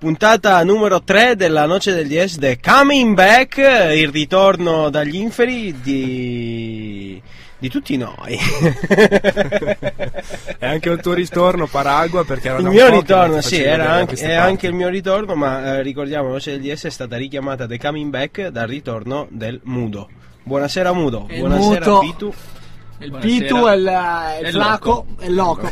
[0.00, 7.20] Puntata numero 3 della Noce del 10 The Coming Back, il ritorno dagli inferi di,
[7.58, 8.38] di tutti noi.
[10.58, 14.32] È anche un tuo ritorno, Paragua, perché era il mio ritorno, sì, era anche, è
[14.32, 17.78] anche il mio ritorno, ma eh, ricordiamo la Noce del 10 è stata richiamata The
[17.78, 20.08] Coming Back dal ritorno del Mudo.
[20.44, 21.98] Buonasera Mudo, buonasera muto.
[21.98, 22.34] Pitu.
[23.02, 23.38] Il Buonasera.
[23.46, 25.70] Pitu è il, il flaco, è il loco.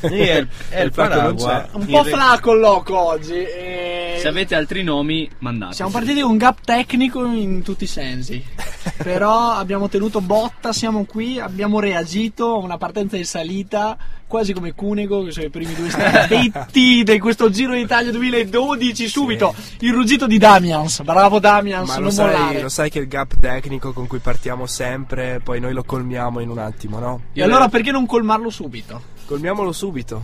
[0.00, 1.68] Sì, è il, è il Paragua.
[1.72, 3.32] Un po' flaco il loco oggi.
[3.34, 5.74] e- Se avete altri nomi, mandate.
[5.74, 8.44] Siamo partiti con un gap tecnico in tutti i sensi.
[9.02, 13.96] Però abbiamo tenuto botta, siamo qui, abbiamo reagito a una partenza in salita,
[14.28, 19.08] quasi come Cunego, che sono i primi due stretti di questo Giro d'Italia 2012.
[19.08, 21.02] Subito il ruggito di Damians.
[21.02, 25.40] Bravo Damians, Ma lo sai, lo sai che il gap tecnico con cui partiamo sempre,
[25.42, 27.22] poi noi lo colmiamo in un attimo, no?
[27.32, 29.02] E allora perché non colmarlo subito?
[29.26, 30.22] Colmiamolo subito.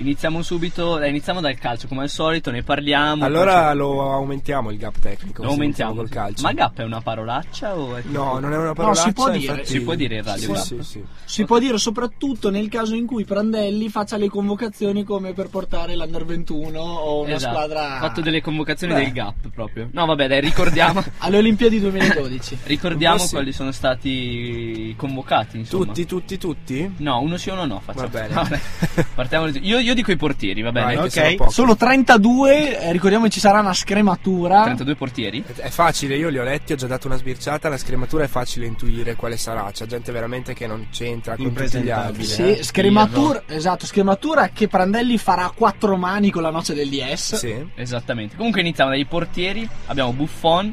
[0.00, 3.22] Iniziamo subito, iniziamo dal calcio, come al solito, ne parliamo.
[3.22, 5.42] Allora poi lo aumentiamo il gap tecnico.
[5.42, 5.92] lo aumentiamo.
[5.94, 6.42] col calcio.
[6.42, 9.02] Ma gap è una parolaccia o è No, non è una parolaccia.
[9.02, 9.38] si può dire.
[9.52, 10.62] infatti- Si può dire in radio, Sì, gap?
[10.62, 11.04] sì, sì.
[11.22, 15.94] Si può dire soprattutto nel caso in cui Prandelli faccia le convocazioni come per portare
[15.94, 17.54] l'Under 21 o una Esatto.
[17.54, 19.00] squadra Ha fatto delle convocazioni Beh.
[19.00, 19.90] del gap proprio.
[19.92, 21.04] No, vabbè, dai, ricordiamo.
[21.18, 22.56] alle Olimpiadi 2012.
[22.64, 25.84] ricordiamo quali sono stati convocati, insomma.
[25.84, 26.94] Tutti, tutti, tutti?
[26.98, 27.80] No, uno sì, uno no.
[27.84, 28.08] Facciamo.
[28.08, 28.32] Va bene.
[28.34, 28.60] Vabbè.
[29.14, 29.46] Partiamo.
[29.60, 30.94] Io, io dico i portieri, va bene?
[30.94, 31.10] Vai, ok.
[31.10, 31.50] che sono.
[31.50, 34.62] Sono 32, eh, ricordiamo che ci sarà una scrematura.
[34.62, 35.44] 32 portieri.
[35.56, 38.66] È facile, io li ho letti, ho già dato una sbirciata, la scrematura è facile
[38.66, 42.22] intuire quale sarà, c'è gente veramente che non c'entra con tutti gli altri.
[42.22, 42.26] Eh.
[42.26, 47.36] Sì, scrematura, esatto, scrematura che Prandelli farà a quattro mani con la noce del DS.
[47.36, 47.66] Sì.
[47.74, 48.36] Esattamente.
[48.36, 49.68] Comunque iniziamo dai portieri.
[49.86, 50.72] Abbiamo Buffon,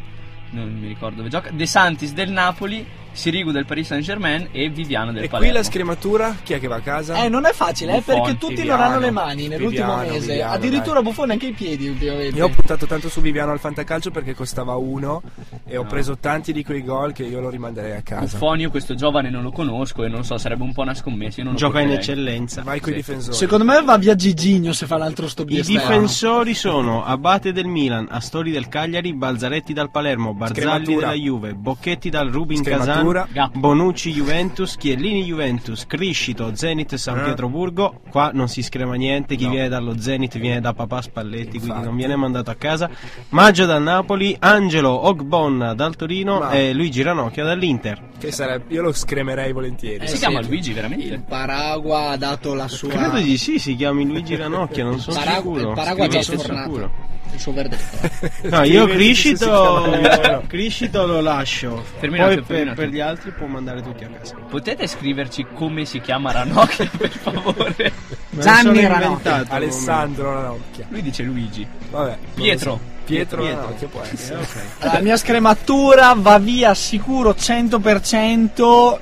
[0.52, 2.86] non mi ricordo dove gioca, De Santis del Napoli,
[3.18, 5.58] Sirigu del Paris Saint Germain e Viviano del E qui Palermo.
[5.58, 7.24] la scrematura, chi è che va a casa?
[7.24, 10.14] Eh, non è facile, eh, Buffon, perché tutti Viviano, non hanno le mani nell'ultimo Viviano,
[10.14, 10.28] mese.
[10.28, 11.04] Viviano, Addirittura dai.
[11.04, 12.38] Buffon anche i piedi ultimamente.
[12.38, 15.22] Io ho puntato tanto su Viviano al fantacalcio perché costava uno
[15.66, 15.88] e ho No.
[15.90, 18.38] preso tanti di quei gol che io lo rimanderei a casa.
[18.38, 21.38] Buffon, io questo giovane non lo conosco e non so, sarebbe un po' una scommessa.
[21.40, 22.62] Io non lo Gioca in eccellenza.
[22.62, 23.36] Vai con i difensori.
[23.36, 28.08] Secondo me va via Gigigno se fa l'altro sto I difensori sono Abate del Milan,
[28.10, 31.08] Astori del Cagliari, Balzaretti dal Palermo, Barzalli Scrematura.
[31.08, 32.96] della Juve, Bocchetti dal Rubin Scrematura.
[33.32, 33.56] Gap.
[33.58, 37.24] Bonucci Juventus, Chiellini Juventus, Criscito, Zenit San Eh.
[37.24, 38.02] Pietroburgo.
[38.10, 39.52] Qua non si screma niente, chi No.
[39.52, 41.86] viene dallo Zenit viene da papà Spalletti, quindi Infatti.
[41.86, 42.90] non viene mandato a casa.
[43.30, 48.02] Maggio dal Napoli, Angelo Ogbon dal Torino Ma- e Luigi Ranocchio dall'Inter.
[48.18, 50.04] Che sarebbe, io lo scremerei volentieri.
[50.04, 50.20] Eh, Si sì.
[50.20, 51.06] chiama Luigi, veramente?
[51.06, 52.90] Il Paragua ha dato la sua.
[52.90, 55.70] Credo di sì, si chiami Luigi Ranocchio, non sono Paragua- sicuro.
[55.70, 56.92] il Paragua ha già sicuro.
[57.34, 58.36] Il suo verdetto.
[58.50, 60.44] No, io Criscito.
[60.48, 61.84] Criscito lo lascio.
[62.00, 64.36] Terminato, Poi per, per gli altri può mandare tutti a casa.
[64.50, 67.92] Potete scriverci come si chiama Ranocchio, per favore?
[68.30, 70.86] Gianni inventato, Alessandro Ranocchia.
[70.90, 71.68] Lui dice Luigi.
[71.90, 72.18] Vabbè.
[72.36, 72.72] Pietro.
[72.72, 72.80] so.
[73.06, 73.62] Pietro, Pietro.
[73.62, 74.40] Ranocchia può Eh, essere.
[74.40, 74.94] ok.
[74.94, 78.98] La mia scrematura va via sicuro 100%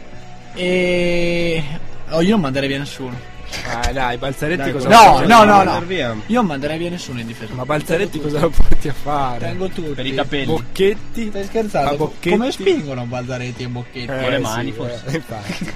[0.53, 1.63] e...
[2.09, 3.33] Oh, io non manderei via nessuno.
[3.67, 5.81] Ah, dai, Balzaretti Dai, cosa No, no, no, no.
[5.81, 6.15] Via.
[6.25, 7.53] Io non manderei via nessuno in difesa.
[7.53, 9.39] Ma Balzaretti cosa lo porti a fare?
[9.47, 9.91] Tengo tutti.
[9.91, 10.45] Per i capelli.
[10.45, 11.29] Bocchetti?
[11.29, 11.95] Stai scherzando?
[11.97, 12.29] Bocchetti?
[12.29, 14.05] Come spingono Balzaretti e Bocchetti?
[14.07, 15.03] Con le mani, forse.
[15.05, 15.73] eh, infatti.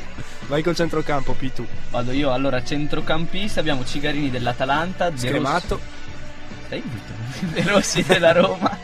[0.47, 1.66] Vai col centrocampo, Pitu.
[1.91, 5.75] Vado io, allora centrocampista abbiamo Cigarini dell'Atalanta, De Scremato.
[5.75, 5.84] Rossi,
[6.69, 7.18] stai zitto.
[7.53, 8.78] De Rossi della Roma,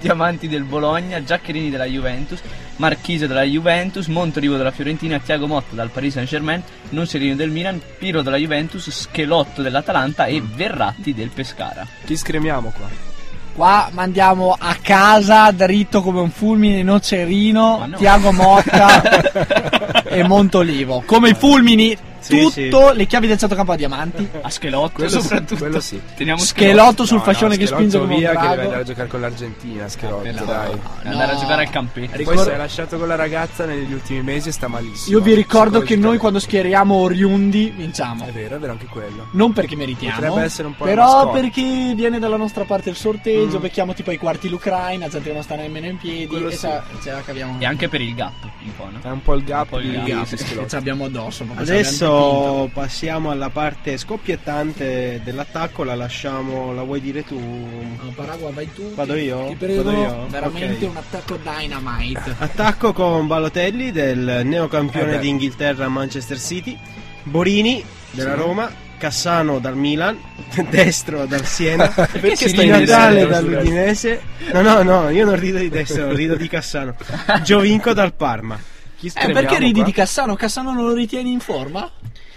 [0.00, 2.40] Diamanti del Bologna, Giaccherini della Juventus,
[2.76, 7.50] Marchise della Juventus, Montolivo della Fiorentina, Tiago Motta dal Paris Saint Germain, Non Serino del
[7.50, 11.86] Milan, Piro della Juventus, Schelotto dell'Atalanta e Verratti del Pescara.
[12.04, 13.10] Chi scremiamo qua?
[13.54, 17.96] Qua mandiamo a casa dritto come un fulmine nocerino no.
[17.96, 21.02] Tiago Motta e Montolivo.
[21.04, 24.28] Come i fulmini, Sì, tutto le chiavi del centrocampo a diamanti.
[24.40, 25.56] A Schelotto Quello sì, soprattutto.
[25.56, 26.00] quello sì.
[26.14, 29.08] Teniamo Schelotto sul No, fascione no, che spinge come via che deve andare a giocare
[29.08, 30.70] con l'Argentina, Schelotto, No, dai.
[30.70, 31.40] Deve andare a No.
[31.40, 32.08] giocare al campetto.
[32.10, 35.16] Poi Ricordo- si è lasciato con la ragazza negli ultimi mesi e sta malissimo.
[35.16, 38.26] Io vi ricordo che noi quando schieriamo oriundi vinciamo.
[38.26, 39.26] È vero, è vero anche quello.
[39.32, 43.58] Non perché meritiamo, Potrebbe essere un po' però perché viene dalla nostra parte il sorteggio,
[43.58, 43.62] Mm.
[43.62, 46.58] becchiamo tipo ai quarti l'Ucraina, gente che non sta nemmeno in piedi Quello e sì.
[46.60, 47.56] ce, ce la caviamo.
[47.60, 48.32] E anche per il gap,
[48.64, 48.98] un po', no?
[49.02, 51.44] È un po' il gap Un po' il di gap, di che ce l'abbiamo addosso.
[51.54, 57.38] Adesso adesso passiamo alla parte scoppiettante dell'attacco, la lasciamo, la vuoi dire tu?
[57.38, 58.94] No, Paragua, vai tu.
[58.94, 59.46] Vado ti- io?
[59.48, 60.26] Ti prego, Vado io?
[60.28, 60.90] veramente Ok.
[60.90, 62.34] un attacco dynamite.
[62.38, 66.78] Attacco con Balotelli del neocampione Eh d'Inghilterra Manchester City,
[67.24, 68.40] Borini della Sì.
[68.40, 70.16] Roma, Cassano dal Milan,
[70.70, 74.20] destro dal Siena, Perché di Natale dall'Udinese.
[74.52, 76.94] No, no, no, io non rido di destro, rido di Cassano.
[77.42, 78.58] Giovinco dal Parma.
[79.02, 79.84] Chi Eh, perché ridi qua?
[79.84, 80.36] di Cassano?
[80.36, 81.90] Cassano non lo ritieni in forma?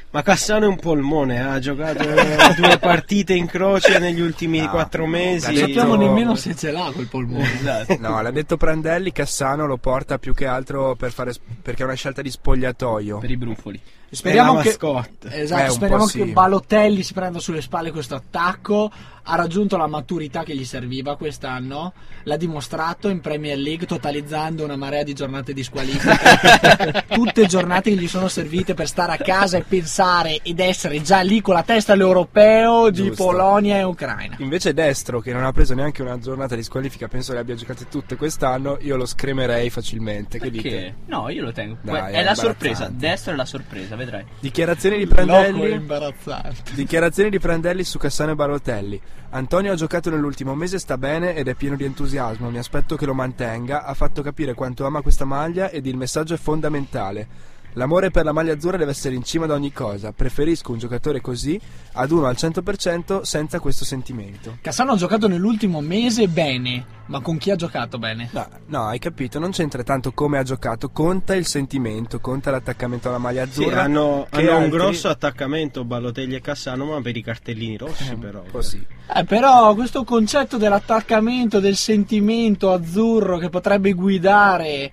[0.09, 2.03] Ma Cassano è un polmone, ha giocato
[2.55, 5.47] due partite in croce negli ultimi No, quattro mesi.
[5.47, 7.53] Non sappiamo detto- nemmeno se ce l'ha quel polmone.
[7.53, 7.97] Esatto.
[7.99, 11.95] No, l'ha detto Prandelli, Cassano lo porta più che altro per fare, perché è una
[11.95, 13.17] scelta di spogliatoio.
[13.19, 13.79] Per i brufoli.
[14.09, 16.23] Speriamo che, esatto, Eh, speriamo che sì.
[16.31, 18.89] Balotelli si prenda sulle spalle questo attacco.
[19.27, 21.93] Ha raggiunto la maturità che gli serviva quest'anno.
[22.23, 27.03] L'ha dimostrato in Premier League, totalizzando una marea di giornate di squalifica.
[27.09, 31.21] Tutte giornate che gli sono servite per stare a casa e pensare ed essere già
[31.21, 33.25] lì con la testa all'europeo di Giusto.
[33.25, 34.35] Polonia e Ucraina.
[34.39, 37.87] Invece Destro, che non ha preso neanche una giornata di squalifica, penso le abbia giocate
[37.87, 40.39] tutte quest'anno, io lo scremerei facilmente.
[40.39, 40.69] Che dite?
[40.69, 40.95] Perché?
[41.05, 41.77] No, io lo tengo.
[41.81, 42.89] Dai, è è la sorpresa.
[42.91, 44.25] Destro è la sorpresa, vedrai.
[44.39, 45.71] Dichiarazioni di Loco Prandelli.
[45.71, 46.73] imbarazzante.
[46.73, 49.01] Dichiarazioni di Prandelli su Cassano e Balotelli.
[49.29, 52.49] Antonio ha giocato nell'ultimo mese, sta bene ed è pieno di entusiasmo.
[52.49, 53.83] Mi aspetto che lo mantenga.
[53.83, 57.53] Ha fatto capire quanto ama questa maglia ed il messaggio è fondamentale.
[57.75, 60.11] L'amore per la maglia azzurra deve essere in cima ad ogni cosa.
[60.13, 61.59] Preferisco un giocatore così
[61.93, 64.57] ad uno al 100% senza questo sentimento.
[64.61, 68.29] Cassano ha giocato nell'ultimo mese bene, ma con chi ha giocato bene?
[68.31, 73.09] No, no, hai capito, non c'entra tanto come ha giocato, conta il sentimento, conta l'attaccamento
[73.09, 73.83] alla maglia Sì, azzurra.
[73.83, 78.09] hanno, che hanno un altri- grosso attaccamento Balotelli e Cassano, ma per i cartellini rossi,
[78.11, 78.39] Eh, però.
[78.41, 78.81] un po' sì.
[79.13, 84.91] Eh, però questo concetto dell'attaccamento, del sentimento azzurro che potrebbe guidare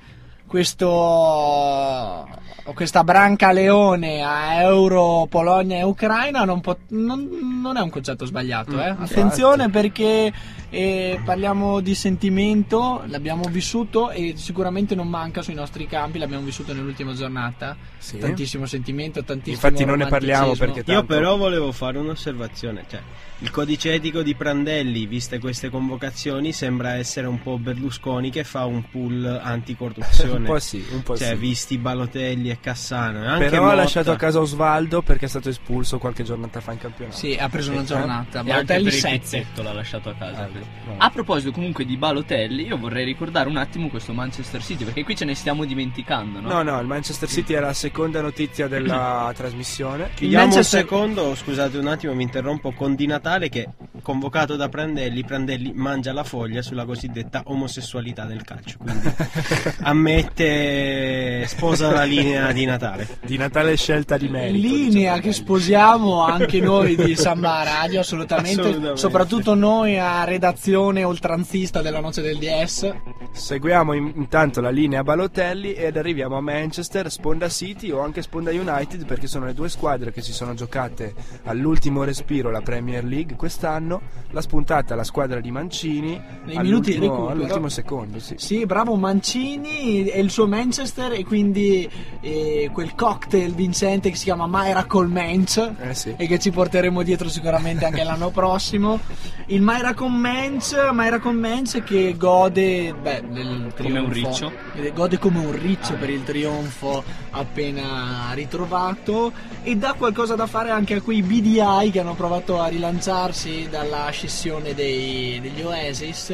[0.52, 2.28] questo,
[2.75, 7.26] questa branca leone a Euro, Polonia e Ucraina non, pot- non-
[7.62, 8.78] non è un concetto sbagliato.
[8.78, 8.93] eh.
[8.93, 10.31] Mm, Attenzione perché
[10.75, 16.73] eh, parliamo di sentimento, l'abbiamo vissuto e sicuramente non manca sui nostri campi, l'abbiamo vissuto
[16.73, 17.77] nell'ultima giornata.
[17.99, 18.17] Sì.
[18.17, 23.03] Tantissimo sentimento, tantissimo Infatti non ne parliamo perché Io tanto- però volevo fare un'osservazione, cioè
[23.43, 28.65] il codice etico di Prandelli, viste queste convocazioni, sembra essere un po' Berlusconi che fa
[28.67, 30.39] un pool anticorruzione.
[30.39, 31.35] un po' sì, un po' cioè, sì.
[31.35, 33.25] visti Balotelli e Cassano.
[33.25, 33.75] e Anche Però ha Motta.
[33.75, 37.17] lasciato a casa Osvaldo perché è stato espulso qualche giornata fa in campionato.
[37.17, 38.41] Sì, ha preso una giornata.
[38.41, 39.19] E Balotelli per il 7.
[39.19, 40.49] pizzetto l'ha lasciato a casa.
[40.62, 40.94] Ecco.
[40.97, 45.17] A proposito comunque di Balotelli, io vorrei ricordare un attimo questo Manchester City, perché qui
[45.17, 46.49] ce ne stiamo dimenticando, no?
[46.49, 50.11] No, no, il Manchester City è la seconda notizia della trasmissione.
[50.14, 53.69] Chiudiamo Manchester- un secondo, scusate un attimo, mi interrompo con Di Natale che
[54.02, 59.10] convocato da Prandelli, Prandelli mangia la foglia sulla cosiddetta omosessualità del calcio, quindi
[59.82, 63.06] ammette, sposa la linea di Natale.
[63.25, 64.66] Di Natale scelta di merito.
[64.66, 65.20] linea diciamo.
[65.20, 68.96] che sposiamo anche noi di Samba Radio assolutamente, Assolutamente.
[68.99, 72.94] soprattutto noi a redazione oltranzista della Noce del DS
[73.32, 78.50] Seguiamo in- intanto la linea Balotelli ed arriviamo a Manchester, Sponda City o anche Sponda
[78.50, 81.14] United perché sono le due squadre che si sono giocate
[81.44, 83.92] all'ultimo respiro la Premier League quest'anno.
[84.31, 88.19] La spuntata la squadra di Mancini Nei minuti di all'ultimo, all'ultimo secondo.
[88.19, 88.35] Sì.
[88.39, 91.87] sì bravo Mancini e il suo Manchester e quindi
[92.21, 96.15] eh, quel cocktail vincente che si chiama Miracle Mensch Eh sì.
[96.17, 99.00] e che ci porteremo dietro sicuramente anche l'anno prossimo
[99.47, 104.50] il Miracle Mensch Miracle Mensch che gode beh, del Come un riccio.
[104.76, 110.71] Eh, gode come un riccio per il trionfo appena ritrovato e dà qualcosa da fare
[110.71, 116.31] anche a quei BDI che hanno provato a rilanciarsi dalla scissione dei- degli Oasis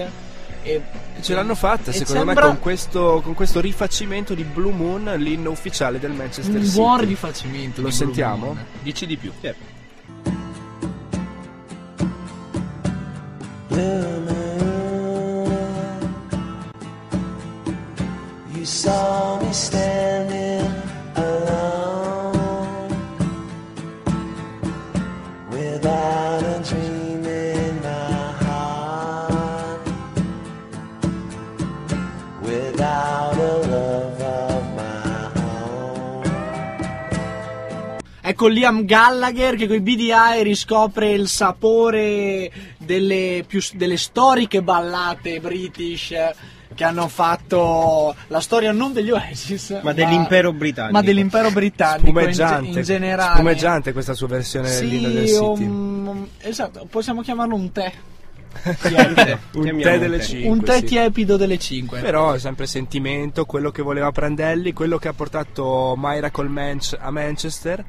[0.63, 0.83] e
[1.21, 5.51] Ce l'hanno fatta secondo sembra me con questo, con questo rifacimento di Blue Moon, l'inno
[5.51, 6.77] ufficiale del Manchester un City.
[6.77, 8.45] buon rifacimento Lo di Blue sentiamo?
[8.47, 8.65] Moon.
[8.83, 9.33] Dici di più.
[18.55, 20.67] You saw me standing
[21.15, 21.68] alone
[38.41, 45.41] Ecco Liam Gallagher che con i BDI riscopre il sapore delle, più, delle storiche ballate
[45.41, 46.15] british
[46.73, 50.93] che hanno fatto la storia non degli Oasis Ma dell'impero britannico.
[50.93, 55.65] ma dell'impero britannico in, Spumeggiante, in generale spumeggiante questa sua versione sì, dell'inno del City.
[55.65, 57.93] un- esatto possiamo chiamarlo un tè
[59.55, 60.25] un tè delle tè.
[60.25, 60.49] 5.
[60.49, 65.09] un tè tiepido delle 5 Però è sempre sentimento, quello che voleva Prandelli, quello che
[65.09, 67.85] ha portato Miracle Manch a Manchester.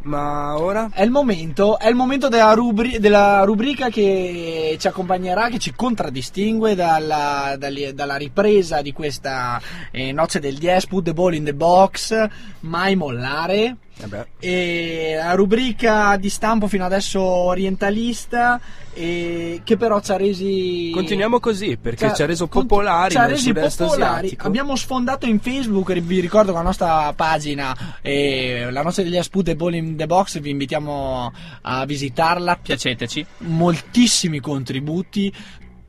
[0.00, 0.90] Ma ora?
[0.92, 5.74] È il momento, è il momento della, rubri- della rubrica che ci accompagnerà, che ci
[5.74, 11.54] contraddistingue dalla, dalla ripresa di questa eh, noce del 10, put the ball in the
[11.54, 12.28] box,
[12.60, 13.76] mai mollare.
[14.00, 14.26] Vabbè.
[14.38, 18.60] E la rubrica di stampo fino adesso orientalista,
[18.94, 20.90] e che però ci ha resi.
[20.92, 24.02] Continuiamo così perché Ci ha- ci ha reso con- popolari ci ha resi popolari.
[24.02, 24.46] asiatico.
[24.46, 29.48] Abbiamo sfondato in Facebook, vi ricordo che la nostra pagina, eh, la nostra degli Asput
[29.48, 32.56] e Ball in the Box, vi invitiamo a visitarla.
[32.62, 33.26] Piaceteci.
[33.38, 35.32] Moltissimi contributi,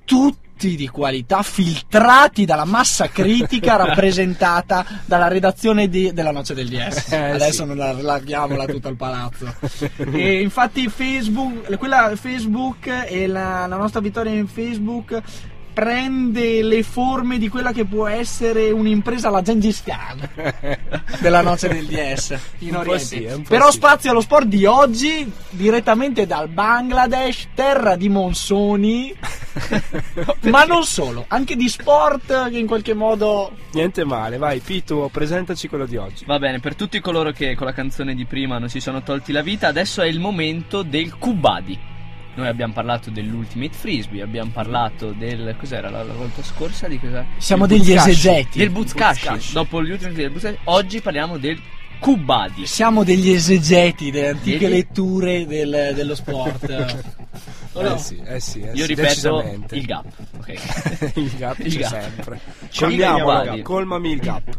[0.06, 7.12] tutti di qualità, filtrati dalla massa critica rappresentata dalla redazione di- della Noce del DS.
[7.12, 7.66] Eh, Adesso sì.
[7.66, 9.54] non allarghiamola tutto al palazzo.
[10.12, 15.22] e infatti Facebook, quella Facebook e la, la nostra vittoria in Facebook
[15.80, 20.30] prende le forme di quella che può essere un'impresa alla Gengis Khan
[21.22, 23.06] della noce del DS in Oriente.
[23.06, 23.78] sì, Però sì.
[23.78, 29.16] spazio allo sport di oggi direttamente dal Bangladesh, terra di monsoni,
[30.52, 35.70] ma non solo, anche di sport che in qualche modo Niente male, vai Pitu, presentaci
[35.70, 36.26] quello di oggi.
[36.26, 39.32] Va bene, per tutti coloro che con la canzone di prima non si sono tolti
[39.32, 41.89] la vita, adesso è il momento del Kubadi.
[42.36, 45.56] Noi abbiamo parlato dell'Ultimate Frisbee, abbiamo parlato del.
[45.60, 46.88] cos'era la, la volta scorsa?
[46.88, 47.26] Di cosa?
[47.38, 48.60] siamo Del degli esegeti.
[48.60, 49.52] Del Buzkashi.
[49.52, 51.60] Dopo l'Ultimate Frisbee del Buzkashi, oggi parliamo del
[52.00, 52.66] Kubadi.
[52.66, 57.18] Siamo degli esegeti delle antiche Degli- letture del- dello sport.
[57.74, 57.94] O no?
[57.94, 60.06] Eh sì, eh sì, eh Io sì, ripeto il gap.
[60.38, 61.12] Ok.
[61.18, 61.92] il gap Il c'è gap.
[62.02, 62.40] sempre.
[62.70, 63.62] C'è il Cambiamo, Kabaddi.
[63.62, 64.58] colmami il gap.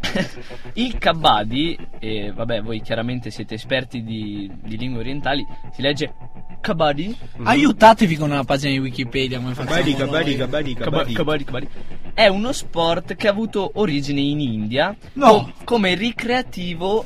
[0.74, 6.12] Il Kabadi, e vabbè, voi chiaramente siete esperti di, di lingue orientali, si legge
[6.60, 7.16] Kabadi.
[7.42, 11.12] Aiutatevi con una pagina di Wikipedia come facciamo kabaddi, kabaddi, Kabaddi, kabaddi.
[11.14, 11.68] kabaddi, kabaddi.
[12.14, 15.26] È uno sport che ha avuto origine in India No.
[15.28, 17.04] co- come ricreativo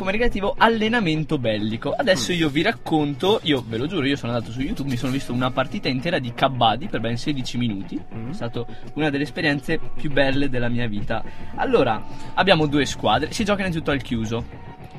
[0.00, 1.92] come ricreativo allenamento bellico.
[1.92, 5.12] Adesso io vi racconto, io ve lo giuro, io sono andato su YouTube, mi sono
[5.12, 7.96] visto una partita intera di Kabaddi per ben 16 minuti.
[8.30, 8.64] È stata
[8.94, 11.22] una delle esperienze più belle della mia vita.
[11.56, 12.02] Allora,
[12.32, 14.42] abbiamo due squadre, si gioca innanzitutto al chiuso,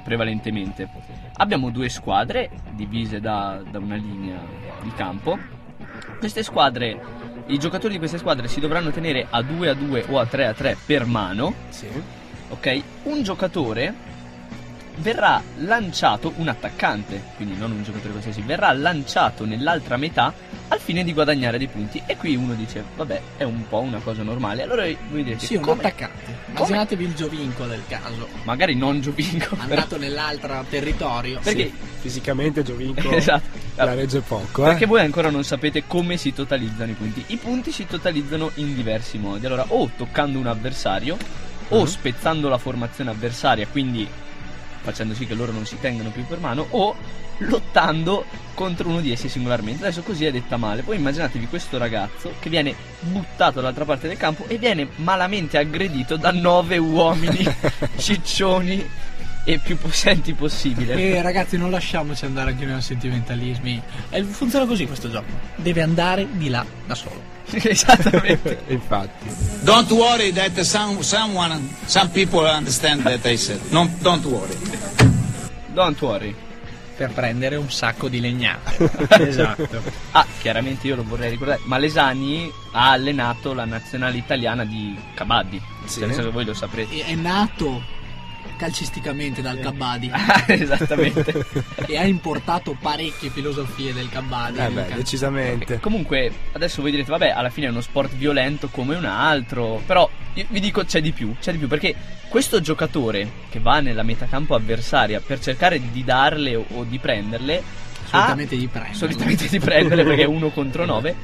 [0.04, 0.88] prevalentemente.
[1.38, 4.40] Abbiamo due squadre divise da, da una linea
[4.84, 5.36] di campo.
[6.20, 7.02] Queste squadre,
[7.48, 10.46] i giocatori di queste squadre si dovranno tenere a 2 a 2 o a 3
[10.46, 11.56] a 3 per mano.
[11.70, 11.88] Sì.
[12.50, 12.84] Ok?
[13.06, 14.10] Un giocatore
[14.98, 20.34] verrà lanciato, un attaccante, quindi non un giocatore qualsiasi, verrà lanciato nell'altra metà
[20.68, 22.02] al fine di guadagnare dei punti.
[22.06, 24.64] E qui uno dice, vabbè, è un po' una cosa normale.
[24.64, 25.80] Allora voi direte, Sì, un come?
[25.80, 26.40] attaccante.
[26.56, 31.40] Immaginatevi il Giovinco del caso, magari non Giovinco, però- andato nell'altro territorio.
[31.42, 33.48] perché, Sì, fisicamente Giovinco esatto.
[33.76, 34.70] la regge poco, eh.
[34.70, 37.24] Perché voi ancora non sapete come si totalizzano i punti.
[37.28, 39.46] I punti si totalizzano in diversi modi.
[39.46, 41.18] Allora, o toccando un avversario,
[41.70, 44.08] o spezzando la formazione avversaria, quindi
[44.82, 46.96] facendo sì che loro non si tengano più per mano, o
[47.40, 49.84] lottando contro uno di essi singolarmente.
[49.84, 50.84] Adesso così è detta male.
[50.84, 56.18] Poi immaginatevi questo ragazzo che viene buttato dall'altra parte del campo e viene malamente aggredito
[56.18, 57.44] da nove uomini
[57.98, 58.90] ciccioni
[59.44, 60.94] e più possenti possibile.
[60.94, 63.82] E ragazzi, non lasciamoci andare anche noi a sentimentalismi.
[64.10, 65.32] Eh, funziona così questo gioco.
[65.56, 67.40] Deve andare di là da solo.
[67.64, 68.64] Esattamente.
[68.68, 69.30] Infatti.
[69.64, 73.60] Don't worry that some someone some people understand that I said.
[73.72, 74.56] No, don't worry.
[75.74, 76.36] Don't worry.
[76.96, 78.90] Per prendere un sacco di legnate.
[79.28, 79.82] esatto.
[80.12, 85.62] Ah, chiaramente io lo vorrei ricordare, Malesani ha allenato la nazionale italiana di Kabaddi.
[85.86, 86.02] Sì.
[86.02, 87.04] Penso che voi lo saprete.
[87.04, 87.82] È nato
[88.58, 90.12] calcisticamente dal Kabaddi
[90.48, 91.46] Esattamente.
[91.88, 94.60] e ha importato parecchie filosofie del Kabaddi.
[94.60, 95.80] Eh beh, decisamente.
[95.80, 99.82] Comunque, adesso voi direte, vabbè, alla fine è uno sport violento come un altro.
[99.86, 101.96] Però io vi dico c'è di più, c'è di più, perché
[102.30, 107.62] questo giocatore che va nella metacampo avversaria per cercare di darle o, o di prenderle,
[108.06, 108.94] Solitamente di prendere.
[108.96, 111.16] solitamente di prenderle perché è uno contro nove.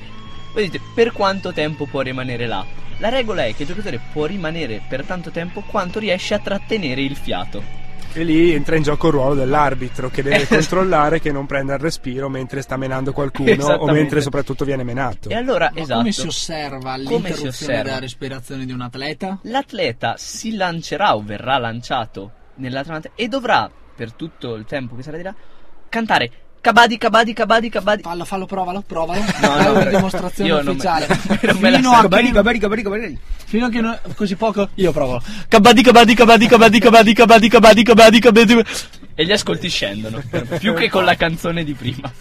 [0.54, 2.66] Voi dite, per quanto tempo può rimanere là?
[3.00, 7.02] La regola è che il giocatore può rimanere per tanto tempo quanto riesce a trattenere
[7.02, 7.86] il fiato.
[8.14, 10.56] E lì entra in gioco il ruolo dell'arbitro che deve Esatto.
[10.56, 15.30] controllare che non prenda il respiro mentre sta menando qualcuno o mentre soprattto viene menato.
[15.30, 16.00] E allora, Ma esatto.
[16.00, 17.84] come si osserva Come si l'interruzione osserva?
[17.84, 19.38] della respirazione di un atleta?
[19.44, 25.18] L'atleta si lancerà o verrà lanciato nell'Atlante e dovrà, per tutto il tempo che sarà
[25.18, 25.36] di là,
[25.90, 26.32] cantare
[26.68, 28.02] Kabadi, Kabadi, Kabadi, Kabadi.
[28.04, 29.22] Fallo, fallo, provalo, provalo.
[29.42, 31.08] No, no, una per- dimostrazione io non me- ufficiale.
[31.08, 33.18] non me fino, a Kabaddi, che, kabaddi, kabaddi, kabaddi.
[33.46, 35.22] fino a che non- così poco, io provo.
[35.48, 38.64] Kabaddi, kabaddi, kabaddi, kabaddi, kabaddi, kabaddi, kabaddi, kabaddi, kabaddi.
[39.16, 40.22] E gli ascolti scendono,
[40.60, 42.12] più che con la canzone di prima.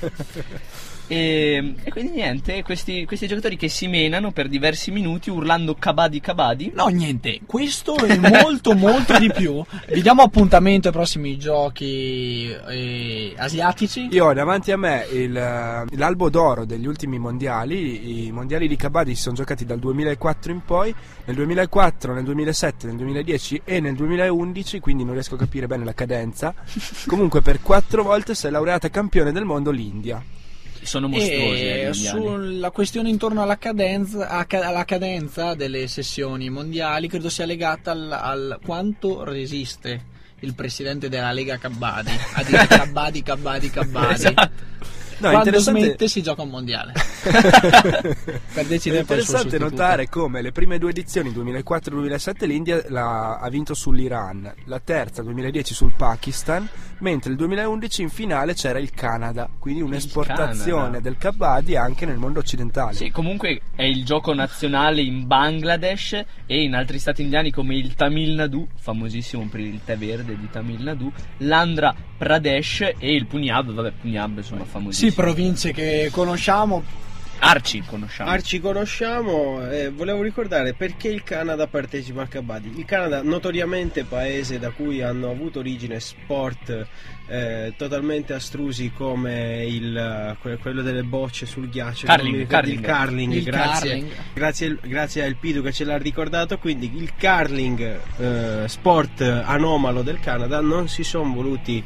[1.08, 6.20] E, e quindi niente, questi, questi giocatori che si menano per diversi minuti urlando Kabadi
[6.20, 6.72] Kabadi.
[6.74, 9.64] No, niente, questo e molto molto di più.
[9.88, 14.08] Vi diamo appuntamento ai prossimi giochi eh, asiatici.
[14.10, 18.26] Io ho davanti a me il, eh, l'albo d'oro degli ultimi mondiali.
[18.26, 20.94] I mondiali di Kabaddi si sono giocati dal 2004 in poi.
[21.24, 25.84] Nel 2004, nel 2007, nel 2010 e nel 2011, quindi non riesco a capire bene
[25.84, 26.52] la cadenza.
[27.06, 30.22] Comunque, per quattro volte si è laureata campione del mondo l'India.
[30.86, 31.62] Sono mostruosi.
[31.62, 37.90] eh, E sulla questione intorno alla cadenza, alla cadenza delle sessioni mondiali, credo sia legata
[37.90, 44.14] al, al quanto resiste il presidente della Lega Cabbadi a dire Cabbadi, Cabbadi, Cabbadi.
[44.14, 44.50] Esatto.
[45.18, 46.92] No, Quando interessante- smette si gioca un mondiale.
[48.52, 53.74] per decidere È interessante notare come le prime due edizioni 2004-2007 l'India l'ha- ha vinto
[53.74, 56.68] sull'Iran, la terza 2010 sul Pakistan,
[56.98, 61.00] mentre il 2011 in finale c'era il Canada, quindi un'esportazione Canada.
[61.00, 62.94] del kabaddi anche nel mondo occidentale.
[62.94, 66.12] Sì, comunque è il gioco nazionale in Bangladesh
[66.46, 70.48] e in altri stati indiani come il Tamil Nadu, famosissimo per il tè verde di
[70.50, 75.05] Tamil Nadu, l'Andhra Pradesh e il Punjab, vabbè Punjab insomma famosissimo.
[75.05, 77.04] Sì, province che conosciamo.
[77.38, 78.30] Arci conosciamo.
[78.30, 82.72] Arci conosciamo, eh, volevo ricordare perché il Canada partecipa al Kabaddi.
[82.74, 86.86] Il Canada, notoriamente paese da cui hanno avuto origine sport
[87.28, 92.96] eh, totalmente astrusi come il, que- quello delle bocce sul ghiaccio, Curling, ricordo, il curling.
[92.96, 94.12] curling, Il grazie, curling.
[94.32, 96.56] Grazie, grazie a Elpido che ce l'ha ricordato.
[96.56, 101.84] Quindi il curling, eh, sport anomalo del Canada, non si sono voluti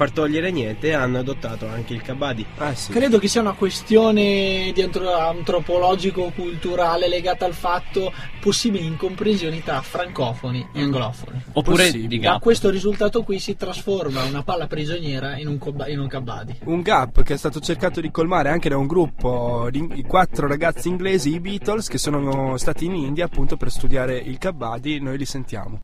[0.00, 2.46] far togliere niente e hanno adottato anche il Kabaddi.
[2.56, 2.90] Ah, sì.
[2.90, 11.42] Credo che sia una questione antropologico-culturale legata al fatto possibili incomprensioni tra francofoni e anglofoni.
[11.52, 12.08] Oppure Possibile.
[12.08, 12.40] di Da Gap.
[12.40, 16.60] questo risultato qui si trasforma una palla prigioniera in un, coba- in un kabaddi.
[16.64, 20.88] Un gap che è stato cercato di colmare anche da un gruppo di quattro ragazzi
[20.88, 24.98] inglesi, i Beatles, che sono stati in India appunto per studiare il kabaddi.
[24.98, 25.80] Noi li sentiamo.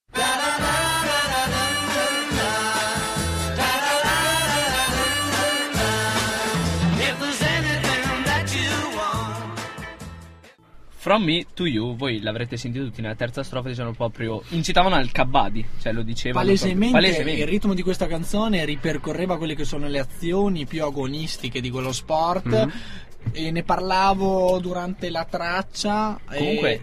[11.06, 15.12] From Me to You, voi l'avrete sentito tutti nella terza strofa, dicevano proprio incitavano al
[15.12, 17.40] Kabaddi, cioè lo dicevano Palesemente, proprio- palesemente.
[17.42, 21.92] il ritmo di questa canzone ripercorreva quelle che sono le azioni più agonistiche di quello
[21.92, 22.72] sport Mhm.
[23.30, 26.18] e ne parlavo durante la traccia.
[26.28, 26.80] e- Comunque,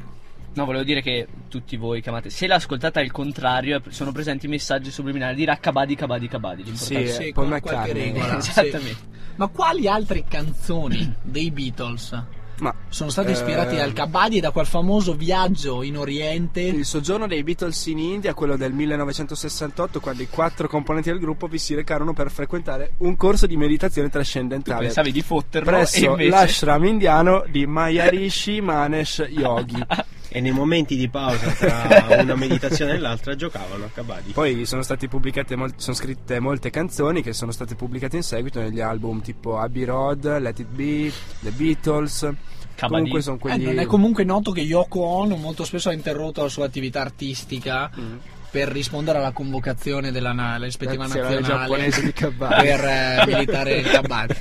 [0.54, 4.90] no, volevo dire che tutti voi che amate, se l'ascoltate al contrario, sono presenti messaggi
[4.90, 6.64] subliminali di Kabaddi, Kabaddi, Kabaddi.
[6.64, 8.40] l'importante- Sì, sì, Paul con qualche regola.
[8.40, 8.50] sì.
[8.52, 8.98] Esattamente.
[9.36, 12.24] Ma quali altre canzoni dei Beatles
[12.64, 16.62] Ma sono ispirate eh, dal Kabaddi e da quel famoso viaggio in Oriente?
[16.62, 21.48] Il soggiorno dei Beatles in India, quello del 1968, quando i quattro componenti del gruppo
[21.48, 26.06] vi si recarono per frequentare un corso di meditazione Tu trascendentale pensavi di fotterlo presso
[26.06, 26.30] invece...
[26.30, 29.86] l'ashram indiano di Maharishi Manesh Yogi.
[30.36, 34.32] E nei momenti di pausa tra una meditazione e l'altra giocavano a Kabaddi.
[34.32, 38.60] Poi sono state pubblicate, mol- sono scritte molte canzoni che sono state pubblicate in seguito
[38.60, 42.28] negli album tipo Abbey Road, Let It Be, The Beatles.
[42.76, 42.96] Kabaddi.
[43.10, 43.64] Comunque sono Eh, quelli.
[43.64, 47.90] non è comunque noto che Yoko Ono molto spesso ha interrotto la sua attività artistica
[48.00, 48.16] Mm.
[48.52, 52.62] per rispondere alla convocazione della dell'espettiva Nazionale nazionale giapponese di Kabaddi.
[52.68, 54.36] per eh, militare il Kabaddi.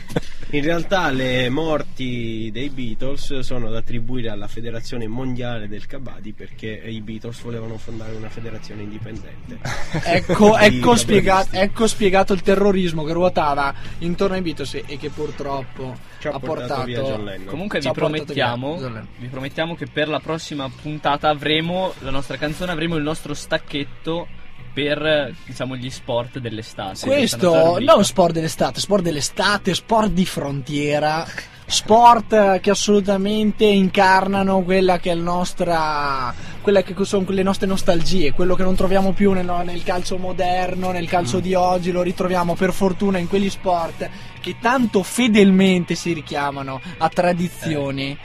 [0.55, 6.69] In realtà le morti dei Beatles sono da attribuire alla Federazione Mondiale del Kabaddi perché
[6.69, 9.59] i Beatles volevano fondare una federazione indipendente.
[10.05, 15.97] Ecco, ecco, spiega- ecco spiegato il terrorismo che ruotava intorno ai Beatles e che purtroppo
[16.19, 17.47] Ci ha ha portato portato via John Lennon.
[17.47, 22.97] Comunque vi promettiamo, vi promettiamo che per la prossima puntata avremo la nostra canzone, avremo
[22.97, 24.29] il nostro stacchetto
[24.73, 27.07] per diciamo gli sport dell'estate.
[27.07, 31.27] Questo non sport dell'estate, sport dell'estate, sport di frontiera,
[31.67, 37.67] sport eh, che assolutamente incarnano quella che è il nostra quelle che sono le nostre
[37.67, 42.03] nostalgie, quello che non troviamo più nel, nel calcio moderno, nel calcio di oggi, lo
[42.03, 44.09] ritroviamo per fortuna in quegli sport
[44.41, 48.17] che tanto fedelmente si richiamano a tradizioni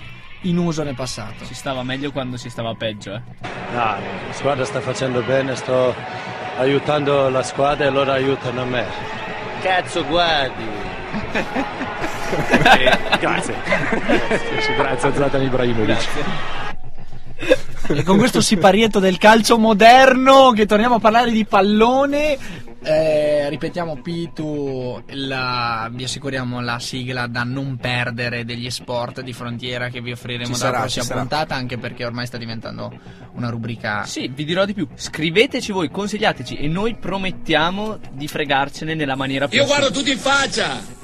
[0.49, 1.45] in uso nel passato.
[1.45, 3.21] Si stava meglio quando si stava peggio, eh.
[3.73, 3.95] No,
[4.27, 5.93] la squadra sta facendo bene, sto
[6.57, 8.85] aiutando la squadra e loro aiutano me.
[9.61, 10.65] Cazzo guardi!
[13.19, 13.55] Grazie.
[14.77, 16.07] Grazie a Zlatan Ibrahimovic.
[17.89, 22.37] E con questo siparietto del calcio moderno che torniamo a parlare di pallone.
[22.87, 29.89] Eh, ripetiamo Pitu, la- vi assicuriamo la sigla da non perdere degli sport di frontiera
[29.89, 32.91] che vi offriremo Ci dalla sarà, prossima puntata, anche perché ormai sta diventando
[33.33, 34.05] una rubrica.
[34.05, 34.87] Sì, vi dirò di più.
[34.93, 40.17] Scriveteci voi, consigliateci e noi promettiamo di fregarcene nella maniera più Io guardo tutti in
[40.17, 40.95] faccia!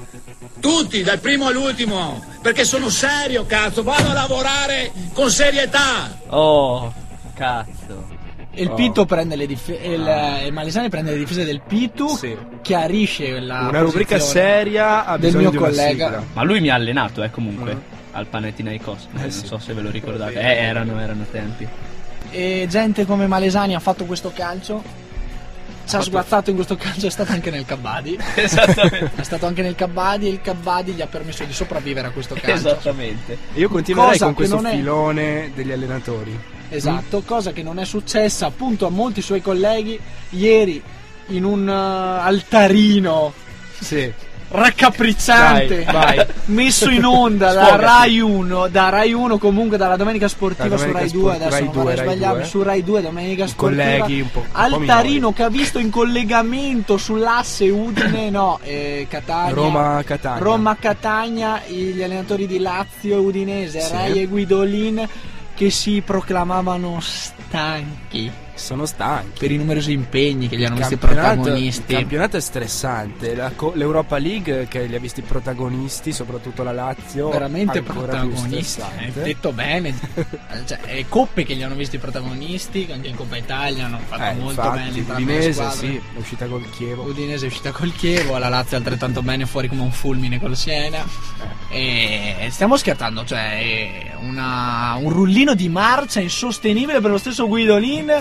[0.60, 6.18] tutti, dal primo all'ultimo, perché sono serio, cazzo, vado a lavorare con serietà.
[6.28, 6.90] Oh,
[7.34, 8.22] cazzo.
[8.56, 9.04] E il Oh.
[9.06, 9.82] Prende le difese.
[9.84, 12.36] Il, il Malesani prende le difese del Pitu, Sì.
[12.62, 13.66] chiarisce la.
[13.68, 16.06] Una rubrica seria ha del mio di una collega.
[16.06, 16.24] sigla.
[16.32, 17.74] Ma lui mi ha allenato, eh, comunque.
[17.74, 17.78] Mm.
[18.12, 19.08] Al Panathinaikos.
[19.10, 19.44] non sì.
[19.46, 20.34] so se ve lo ricordate.
[20.40, 21.66] Eh, erano, erano tempi.
[22.30, 25.02] E gente come Malesani ha fatto questo calcio.
[25.86, 28.16] Ci ha sguazzato in questo calcio, è stato anche nel Kabadi.
[28.36, 29.10] Esattamente.
[29.16, 32.34] È stato anche nel Kabadi e il Kabadi gli ha permesso di sopravvivere a questo
[32.34, 32.68] calcio.
[32.68, 33.36] Esattamente.
[33.54, 36.38] Io continuerei Cosa con questo non è- filone degli allenatori.
[36.68, 39.98] Esatto, cosa che non è successa appunto a molti suoi colleghi
[40.30, 40.82] ieri
[41.28, 43.32] in un eh, altarino
[43.78, 44.12] Sì.
[44.48, 46.26] raccapricciante Vai, vai.
[46.46, 47.76] messo in onda da.
[47.76, 51.34] Rai 1 da Rai 1 comunque dalla domenica sportiva La su domenica Rai 2 sport-
[51.42, 52.44] adesso Rai non 2, vorrei sbagliarmi 2.
[52.48, 55.34] su Rai 2 domenica I sportiva colleghi un po', un po' altarino minori.
[55.34, 60.42] che ha visto in collegamento sull'asse Udine no eh, Catania Roma-Catania.
[60.42, 63.92] Roma-Catania gli allenatori di Lazio Udinese Sì.
[63.92, 65.08] Rai e Guidolin
[65.54, 69.38] che si proclamavano stanchi Sono stanchi.
[69.40, 73.52] per i numerosi impegni che li hanno visti campionato, il protagonisti campionato è stressante.
[73.56, 79.20] Co- L'Europa League che li ha visti protagonisti, soprattutto la Lazio, veramente protagonisti stressante.
[79.20, 79.94] eh, detto bene
[80.66, 84.34] cioè, e coppe che li hanno visti protagonisti anche in Coppa Italia hanno fatto Eh,
[84.34, 87.02] molto infatti, bene le l'Udinese sì, è uscita col Chievo.
[87.02, 91.04] Udinese è uscita col Chievo, la Lazio altrettanto bene fuori come un fulmine col Siena.
[91.70, 92.36] Eh.
[92.46, 98.12] E stiamo scherzando, cioè è una- un rullino di marcia insostenibile per lo stesso Guidolin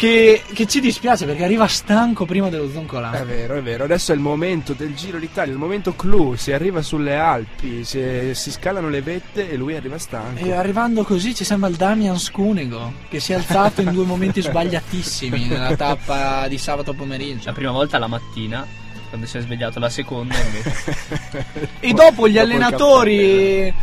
[0.00, 3.10] che, che ci dispiace perché arriva stanco prima dello Zoncola.
[3.10, 3.84] È vero, è vero.
[3.84, 6.36] Adesso è il momento del Giro d'Italia, il momento clou.
[6.36, 10.42] Si arriva sulle Alpi, si, si scalano le vette e lui arriva stanco.
[10.42, 14.40] E arrivando così ci sembra il Damian Scunego che si è alzato in due momenti
[14.40, 17.48] sbagliatissimi nella tappa di sabato pomeriggio.
[17.48, 18.66] La prima volta la mattina,
[19.10, 20.96] quando si è svegliato, la seconda invece.
[21.78, 23.74] E dopo gli Dopo allenatori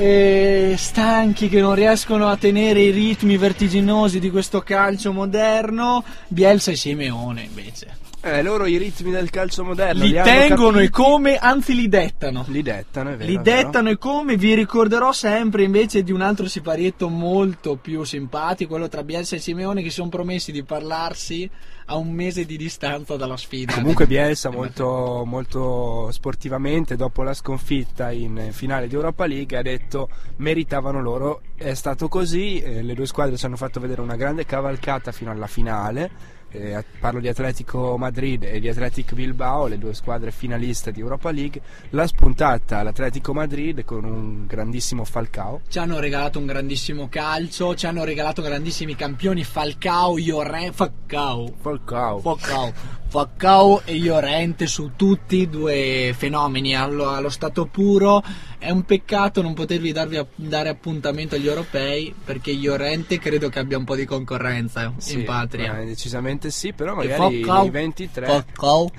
[0.00, 6.70] eh, stanchi che non riescono a tenere i ritmi vertiginosi di questo calcio moderno, Bielsa
[6.70, 11.36] e Simeone invece Eh, loro i ritmi del calcio moderno li hanno tengono e come,
[11.36, 12.44] anzi li dettano.
[12.48, 13.30] Li dettano, è vero.
[13.30, 13.62] Li è vero.
[13.62, 18.88] dettano e come vi ricorderò sempre invece di un altro siparietto molto più simpatico, quello
[18.88, 21.48] tra Bielsa e Simeone che si sono promessi di parlarsi
[21.86, 23.72] a un mese di distanza dalla sfida.
[23.72, 30.10] Comunque Bielsa molto, molto sportivamente dopo la sconfitta in finale di Europa League ha detto
[30.36, 34.44] meritavano loro, è stato così, eh, le due squadre ci hanno fatto vedere una grande
[34.44, 39.94] cavalcata fino alla finale, eh, parlo di Atletico Madrid e di Athletic Bilbao, le due
[39.94, 41.60] squadre finaliste di Europa League,
[41.90, 45.60] l'ha spuntata l'Atletico Madrid con un grandissimo Falcao.
[45.68, 52.18] Ci hanno regalato un grandissimo calcio, ci hanno regalato grandissimi campioni Falcao, Llorente, Falcao, Falcao.
[52.20, 52.72] Falcao,
[53.10, 58.22] Falcao e Llorente su tutti, due fenomeni allo, allo stato puro.
[58.56, 63.58] È un peccato non potervi darvi a- dare appuntamento agli europei perché Llorente credo che
[63.58, 65.80] abbia un po' di concorrenza Sì, in patria.
[65.80, 68.90] eh, decisamente sì, però magari Falcao- nei 23 Falcao,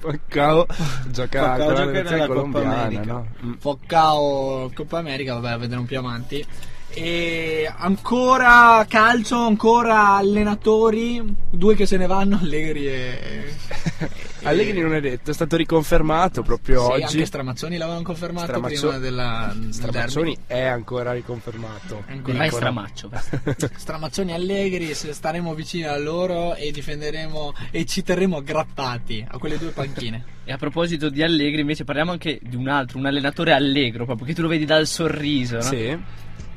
[0.00, 0.66] Falcao
[1.08, 3.12] gioca Falcao con la gioca nazione nella Coppa America.
[3.12, 3.26] no?
[3.44, 3.52] Mm.
[3.58, 6.44] Falcao, Coppa America, vabbè, vedremo più avanti.
[6.96, 13.54] E ancora calcio, ancora allenatori, due che se ne vanno, Allegri e...
[14.44, 17.02] Allegri non è detto, è stato riconfermato proprio Sì, oggi.
[17.02, 22.04] anche Stramazzoni l'avevano confermato Stramazzo- prima della del Stramazzoni è ancora riconfermato.
[22.06, 22.32] Ancora.
[22.32, 22.50] Dicono.
[22.50, 23.10] stramaccio.
[23.74, 29.38] Stramazzoni e Allegri, se staremo vicini a loro e difenderemo e ci terremo aggrappati a
[29.38, 30.24] quelle due panchine.
[30.46, 34.26] E a proposito di Allegri, invece parliamo anche di un altro, un allenatore allegro, proprio
[34.26, 35.62] che tu lo vedi dal sorriso, no?
[35.62, 35.98] Sì.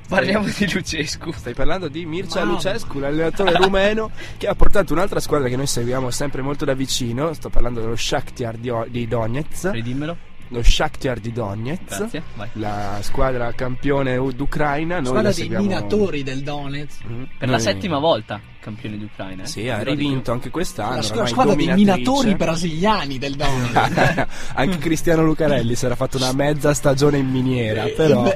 [0.08, 1.32] Parliamo di Lucescu.
[1.34, 2.54] Stai parlando di Mircea Mamma.
[2.56, 7.34] Lucescu, l'allenatore rumeno che ha portato un'altra squadra che noi seguiamo sempre molto da vicino.
[7.34, 9.72] Sto parlando dello Shakhtar di, O- di Donetsk.
[9.72, 10.17] Ridimmelo.
[10.52, 11.98] Lo Shakhtar di Donetsk.
[11.98, 12.24] Grazie.
[12.36, 12.48] Vai.
[12.54, 14.96] La squadra campione d'Ucraina.
[14.96, 17.04] Noi Squadra la dei seguiamo- minatori del Donetsk.
[17.06, 17.24] Mm.
[17.38, 19.43] Per la Noi- settima volta campione d'Ucraina.
[19.43, 19.48] eh?
[19.48, 20.96] Sì, ha rivinto anche quest'anno.
[20.96, 24.28] La squ- ormai squadra dei minatori brasiliani del Donetsk.
[24.56, 28.34] anche Cristiano Lucarelli si era fatto una mezza stagione in miniera, però...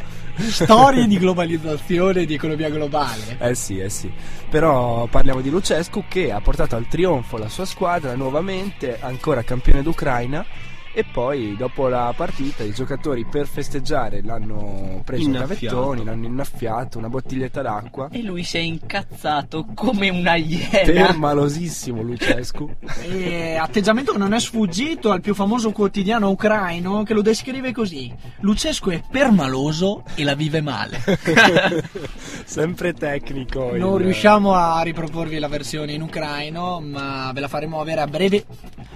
[0.50, 3.38] Storie di globalizzazione e di economia globale.
[3.40, 4.12] Eh sì, eh sì.
[4.50, 9.84] Però parliamo di Lucescu che ha portato al trionfo la sua squadra nuovamente, ancora campione
[9.84, 10.46] d'Ucraina.
[10.94, 16.98] E poi dopo la partita i giocatori per festeggiare l'hanno preso i cavettoni, l'hanno innaffiato,
[16.98, 18.10] una bottiglietta d'acqua.
[18.12, 20.68] E lui si è incazzato come una iena.
[20.84, 22.70] Permalosissimo Lucescu.
[23.04, 28.14] E atteggiamento che non è sfuggito al più famoso quotidiano ucraino che lo descrive così:
[28.42, 31.02] Lucescu è permaloso e la vive male.
[32.44, 33.76] Sempre tecnico.
[33.78, 38.08] Non il- riusciamo a riproporvi la versione in ucraino, ma ve la faremo avere a
[38.08, 38.46] breve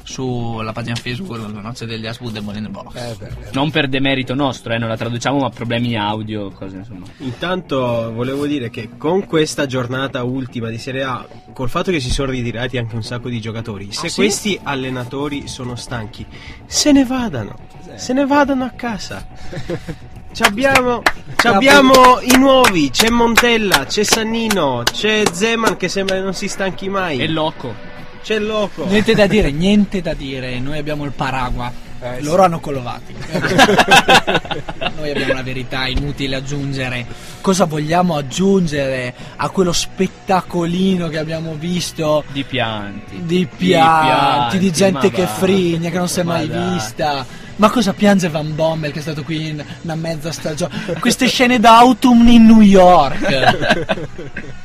[0.06, 2.96] sulla pagina Facebook la noce degli As Woodable in the Box.
[2.96, 3.50] Eh, beh, beh.
[3.54, 7.06] Non per demerito nostro, eh, non la traduciamo, ma problemi audio, cose insomma.
[7.18, 12.12] Intanto volevo dire che con questa giornata ultima di Serie A, col fatto che si
[12.12, 14.16] sono ritirati anche un sacco di giocatori, se sì?
[14.16, 16.26] questi allenatori sono stanchi,
[16.68, 17.58] se ne vadano,
[17.96, 19.26] se ne vadano a casa.
[20.36, 21.02] Ci abbiamo,
[21.38, 26.50] ci abbiamo i nuovi, c'è Montella, c'è Sannino, c'è Zeman che sembra che non si
[26.50, 27.95] stanchi mai, E loco.
[28.26, 28.86] C'è Loco.
[28.88, 31.72] Niente da dire, niente da dire, noi abbiamo il paragua.
[32.02, 33.14] Eh, Loro hanno Collovati.
[34.98, 37.06] Noi abbiamo la verità, inutile aggiungere.
[37.40, 43.22] Cosa vogliamo aggiungere a quello spettacolino che abbiamo visto Di pianti.
[43.24, 45.28] di pianti, di pianti, gente che va.
[45.28, 46.74] frigna, che non si è Ma mai dai.
[46.74, 47.26] vista.
[47.58, 50.74] Ma cosa piange Van Bommel che è stato qui in una mezza stagione?
[51.00, 54.04] Queste scene d'autunno in New York.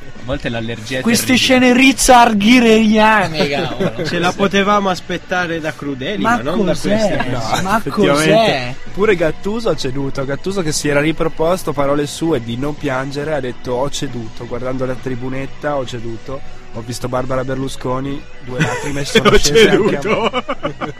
[0.21, 1.47] A volte l'allergia è Queste terribile.
[1.59, 4.05] scene Richard ghireriane, cavolo.
[4.05, 7.15] Ce la potevamo aspettare da Crudeli, ma, Ma non da cos'è?
[7.17, 7.29] questi.
[7.31, 7.61] No.
[7.63, 8.75] Ma cos'è?
[8.93, 10.23] Pure Gattuso ha ceduto.
[10.23, 14.45] Gattuso che si era riproposto parole sue di non piangere, ha detto ho ceduto.
[14.45, 16.59] Guardando la tribunetta ho ceduto.
[16.75, 20.31] Ho visto Barbara Berlusconi, due lacrime sono Ho scese anche a ceduto.
[20.31, 20.90] me.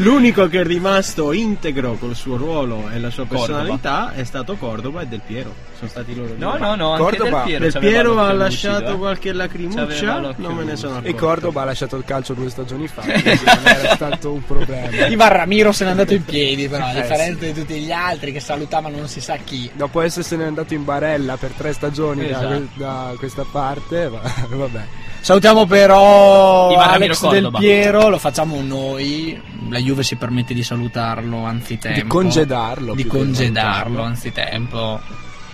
[0.00, 5.02] L'unico che è rimasto integro col suo ruolo e la sua personalità è stato Cordova
[5.02, 5.52] e Del Piero.
[5.76, 6.36] Sono stati loro due.
[6.38, 8.96] No, no, no, anche Cordova- Del Piero, Del Piero ha lucido, lasciato eh.
[8.96, 11.08] qualche lacrimuccia, non me ne sono accorto.
[11.08, 15.06] E Cordoba ha lasciato il calcio due stagioni fa, quindi non era stato un problema.
[15.06, 18.32] Ivan Ramiro se n'è andato in piedi, però, a Eh, differenza di tutti gli altri
[18.32, 19.70] che salutavano non si sa chi.
[19.74, 22.68] Dopo essersene andato in barella per tre stagioni da- Esatto.
[22.74, 24.80] da, questa parte, va- vabbè.
[25.20, 27.50] Salutiamo però Ivan Ramiro Alex Del.
[27.58, 29.40] Piero, lo facciamo noi.
[29.68, 32.00] La Juve si permette di salutarlo anzitempo.
[32.00, 35.00] Di congedarlo, Di congedarlo anzitempo.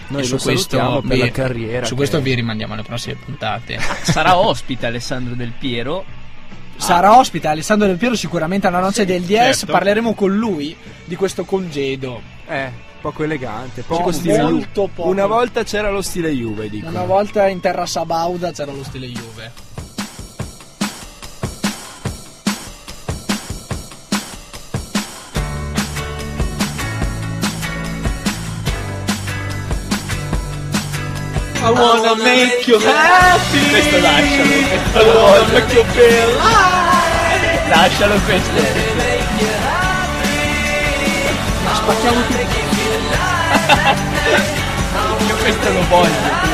[0.07, 3.79] Noi E salutiamo per vi- la carriera Su questo vi rimandiamo alle prossime puntate.
[4.03, 6.05] Sarà ospite Alessandro Del Piero.
[6.77, 9.55] Sarà ospite Alessandro Del Piero sicuramente alla noce del 10.
[9.59, 9.73] certo.
[9.73, 12.21] Parleremo con lui di questo congedo.
[12.47, 12.71] Eh,
[13.05, 14.51] poco elegante, poco stile Juve.
[14.51, 15.11] molto poco.
[15.11, 16.89] Una volta c'era lo stile Juve, dico.
[16.89, 19.53] Una volta in terra Sabauda c'era lo stile Juve.
[31.57, 33.69] I wanna make you happy.
[33.69, 34.51] Questo lascialo.
[34.95, 37.69] I wanna make you feel alive.
[37.69, 38.63] Lascialo questo.
[41.75, 42.74] Spacchiamo tutti.
[45.27, 46.45] Io questo lo voglio.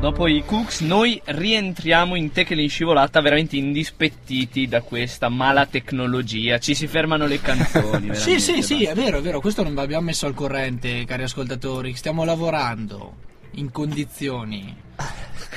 [0.00, 6.58] Dopo i Cooks noi rientriamo in Tekel in scivolata veramente indispettiti da questa mala tecnologia.
[6.58, 8.14] Ci si fermano le canzoni.
[8.16, 11.04] Sì, sì, veramente, sì, è vero, è vero, questo non vi abbiamo messo al corrente,
[11.04, 11.94] cari ascoltatori.
[11.94, 13.16] Stiamo lavorando
[13.52, 14.74] in condizioni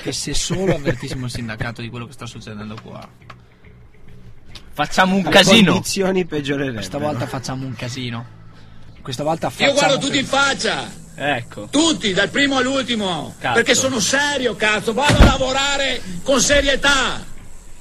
[0.01, 3.07] che se solo avvertissimo il sindacato di quello che sta succedendo qua.
[4.73, 5.71] Facciamo un Le casino.
[5.73, 6.77] condizioni peggiorerebbero.
[6.77, 8.25] Questa volta facciamo un casino.
[9.01, 11.67] Questa volta Io facciamo guardo tutti in faccia, Ecco.
[11.69, 13.53] tutti, dal primo all'ultimo, Cazzo.
[13.55, 17.21] perché sono serio, cazzo, vado a lavorare con serietà.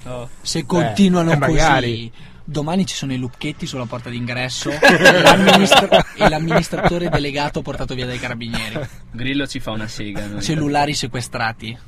[0.04, 0.28] Oh.
[0.42, 2.12] Se continuano eh, così, magari.
[2.44, 8.04] domani ci sono i lucchetti sulla porta d'ingresso e, l'amministra- e l'amministratore delegato portato via
[8.06, 8.80] dai carabinieri.
[9.12, 10.26] Grillo ci fa una sega.
[10.26, 10.42] noi.
[10.42, 11.78] Cellulari sequestrati.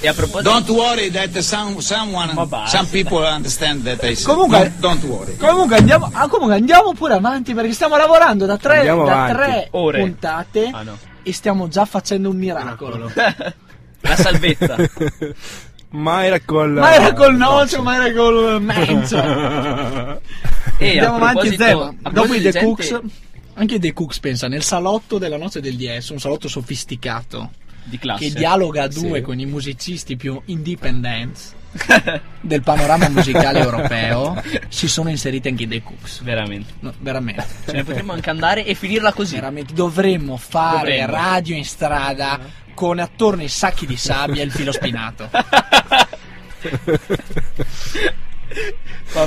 [0.00, 2.30] E a proposito, Don't worry that some, someone,
[2.66, 4.26] some people understand that I said.
[4.26, 5.36] Comunque- don't, don't worry.
[5.36, 9.98] Comunque andiamo, ah, comunque andiamo pure avanti perché stiamo lavorando da tre, da tre Ore.
[10.00, 10.96] puntate Ah, no.
[11.22, 13.10] e stiamo già facendo un miracolo.
[14.00, 14.76] la salvezza.
[15.90, 16.70] Ma era col...
[16.72, 19.16] Ma era col noce, ma era col mencio.
[20.80, 21.94] E Andiamo a avanti, proposito- Zema.
[22.02, 23.00] a Dopo i The gente- Cooks,
[23.54, 27.50] anche i The Cooks pensa nel salotto della noce del DS, un salotto sofisticato
[27.88, 28.28] di classe.
[28.28, 29.22] che dialoga a due Sì.
[29.22, 31.54] con i musicisti più independent
[32.40, 34.42] del panorama musicale europeo.
[34.68, 36.22] Si sono inseriti anche i The Cooks.
[36.22, 36.72] Veramente.
[36.80, 37.44] No, veramente.
[37.66, 39.34] Ce ne potremmo anche andare e finirla così.
[39.34, 41.12] Veramente dovremmo fare Dovremmo.
[41.12, 42.38] radio in strada
[42.74, 45.28] con attorno i sacchi di sabbia e il filo spinato.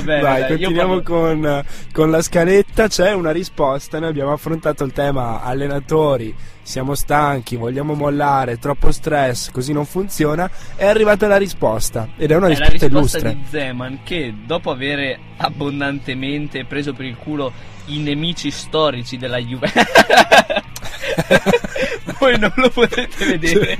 [0.04, 2.88] Bene, Vai, dai, io continuiamo parlo- con, con la scaletta.
[2.88, 3.98] C'è una risposta.
[3.98, 6.34] Noi abbiamo affrontato il tema allenatori.
[6.64, 10.48] Siamo stanchi, vogliamo mollare, troppo stress, così non funziona.
[10.76, 12.08] È arrivata la risposta.
[12.16, 13.34] Ed è una È la risposta risposta illustre.
[13.34, 17.52] di Zeman che dopo aver abbondantemente preso per il culo
[17.86, 19.72] i nemici storici della Juve
[22.22, 23.78] Voi non lo potete vedere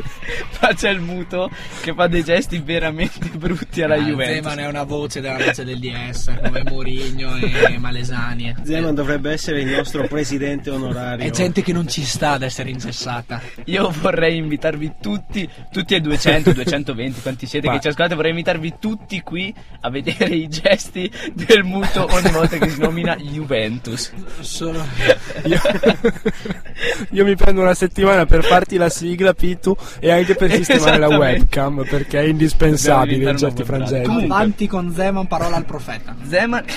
[0.74, 1.50] c'è il muto
[1.80, 4.34] che fa dei gesti veramente brutti alla Ah, Juventus.
[4.34, 8.54] Zeman è una voce della voce del DS, come Mourinho e Malesani.
[8.62, 11.24] Zeman dovrebbe essere il nostro presidente onorario.
[11.24, 13.40] È gente che non ci sta ad essere incessata.
[13.66, 18.30] Io vorrei invitarvi tutti, tutti ai 200, 220, quanti siete Ma- che ci ascoltate, vorrei
[18.30, 24.12] invitarvi tutti qui a vedere i gesti del muto ogni volta che si nomina Juventus.
[24.40, 24.84] Solo...
[25.44, 25.60] Io,
[27.10, 31.08] io mi prendo una settimana per farti la sigla, Pitu, e anche per sistemare la
[31.08, 34.24] webcam, perché è indispensabile in certi frangenti.
[34.24, 36.16] Avanti con Zeman, parola al profeta.
[36.26, 36.64] Zeman...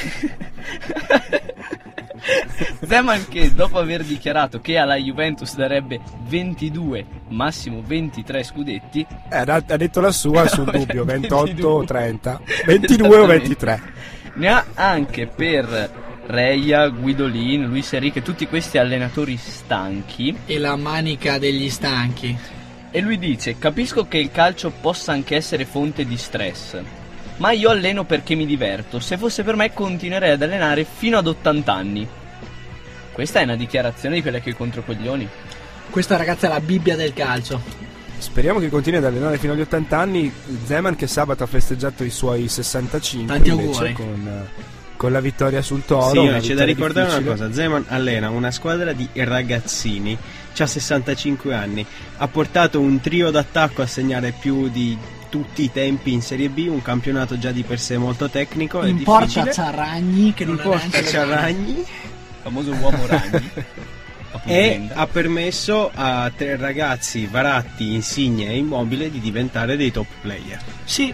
[2.86, 9.64] Zeman che dopo aver dichiarato che alla Juventus darebbe 22, massimo 23 scudetti, Eh, ha,
[9.68, 11.86] ha detto la sua sul dubbio, 28 o 22.
[11.86, 13.82] 30, 22 o 23.
[14.34, 20.36] ne ha anche per Reia, Guidolin, Luis Enrique, tutti questi allenatori stanchi.
[20.46, 22.36] E la manica degli stanchi.
[22.90, 26.82] E lui dice: Capisco che il calcio possa anche essere fonte di stress.
[27.38, 29.00] Ma io alleno perché mi diverto.
[29.00, 32.08] Se fosse per me, continuerei ad allenare fino ad 80 anni.
[33.12, 35.28] Questa è una dichiarazione di quelle che contro coglioni.
[35.90, 37.62] Questa ragazza è la Bibbia del calcio.
[38.18, 40.34] Speriamo che continui ad allenare fino agli 80 anni.
[40.66, 43.94] Zeman che sabato ha festeggiato i suoi 65 Tanti invece auguri.
[43.94, 44.64] con, eh,
[44.96, 46.40] con la vittoria sul Toro.
[46.40, 47.30] Sì, c'è da ricordare difficile.
[47.30, 50.18] una cosa: Zeman allena una squadra di ragazzini,
[50.58, 51.86] ha 65 anni,
[52.18, 54.98] ha portato un trio d'attacco a segnare più di
[55.30, 58.90] tutti i tempi in Serie B, un campionato già di per sé molto tecnico e
[58.90, 59.54] In porta difficile.
[59.54, 61.86] Ciarragni che non In porta Ciarragni Il
[62.42, 63.52] famoso uomo ragni.
[64.46, 70.62] e ha permesso a tre ragazzi, Varatti, Insigne e Immobile, di diventare dei top player.
[70.84, 71.14] Sì,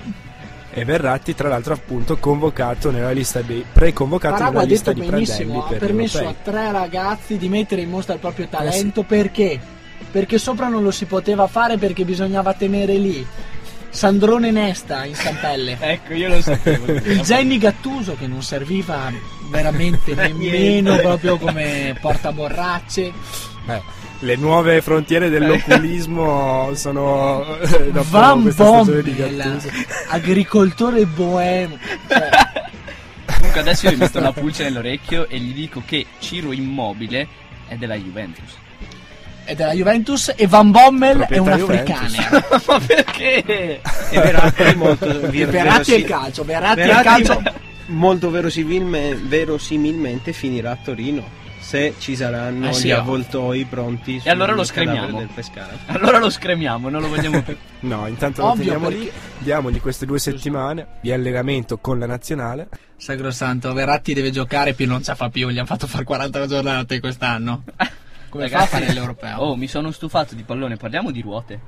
[0.74, 5.58] E Verratti, tra l'altro, appunto convocato nella lista dei preconvocato Paragua nella lista di Prandelli
[5.58, 6.44] ha per permesso a europei.
[6.44, 9.60] tre ragazzi di mettere in mostra il proprio Eh talento perché?
[10.10, 13.26] Perché sopra non lo si poteva fare perché bisognava tenere lì
[13.92, 15.78] Sandrone Nesta in stampelle.
[15.80, 16.92] Ecco, io lo sapevo.
[16.92, 19.12] Il Genni Gattuso che non serviva
[19.50, 23.12] veramente nemmeno proprio come portaborracce.
[23.68, 23.82] Eh,
[24.22, 27.58] le nuove frontiere dell'oculismo sono
[27.92, 29.70] dopo Van questa stagione di Bommel, Gattuso.
[30.10, 31.78] agricoltore boemo.
[32.08, 32.30] Cioè,
[33.36, 37.28] Comunque adesso io ho visto la pulce nell'orecchio e gli dico che Ciro Immobile
[37.68, 38.56] è della Juventus.
[39.44, 42.08] è della Juventus e Van Bommel è un africano.
[42.68, 43.44] Ma perché?
[43.46, 43.82] E
[44.12, 47.42] Verratti è molto Verratti è il calcio, Verratti è il calcio.
[47.88, 52.98] molto verosimilme- verosimilmente finirà a Torino se ci saranno Eh sì, gli oh.
[53.00, 55.20] avvoltoi pronti E allora lo scremiamo.
[55.20, 55.70] del Pescara.
[55.88, 57.56] Allora lo scremiamo, non lo vogliamo più.
[57.82, 62.06] No, intanto lo Ovvio, teniamo perché- lì, diamogli queste due settimane di allenamento con la
[62.06, 62.68] nazionale.
[62.98, 66.46] Sacrosanto, Verratti deve giocare più non ce la fa più, gli hanno fatto fare 40
[66.48, 67.64] giornate quest'anno.
[68.30, 69.38] Come fa a Ragazzi, fare l'europeo?
[69.40, 71.60] Oh, mi sono stufato di pallone, parliamo di ruote.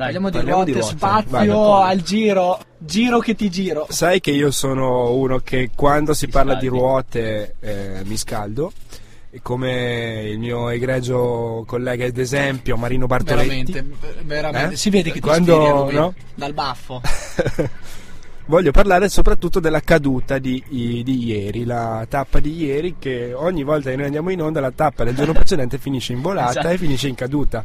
[0.00, 0.96] Dai, Parliamo di parliamo ruote, di ruote.
[0.96, 3.86] spazio Vai, al giro, giro che ti giro.
[3.90, 6.78] Sai che io sono uno che quando si parla di scaldi.
[6.78, 8.72] ruote eh, mi scaldo.
[9.32, 13.84] E come il mio egregio collega ad esempio Marino Bartoletti Veramente,
[14.24, 14.74] veramente.
[14.74, 14.76] Eh?
[14.78, 16.14] Si vede che ti Quando- lui, no?
[16.34, 17.02] dal baffo.
[18.46, 23.90] Voglio parlare soprattutto della caduta di, di ieri, la tappa di ieri che ogni volta
[23.90, 26.68] che noi andiamo in onda la tappa del giorno precedente finisce in volata Esatto.
[26.68, 27.62] e finisce in caduta.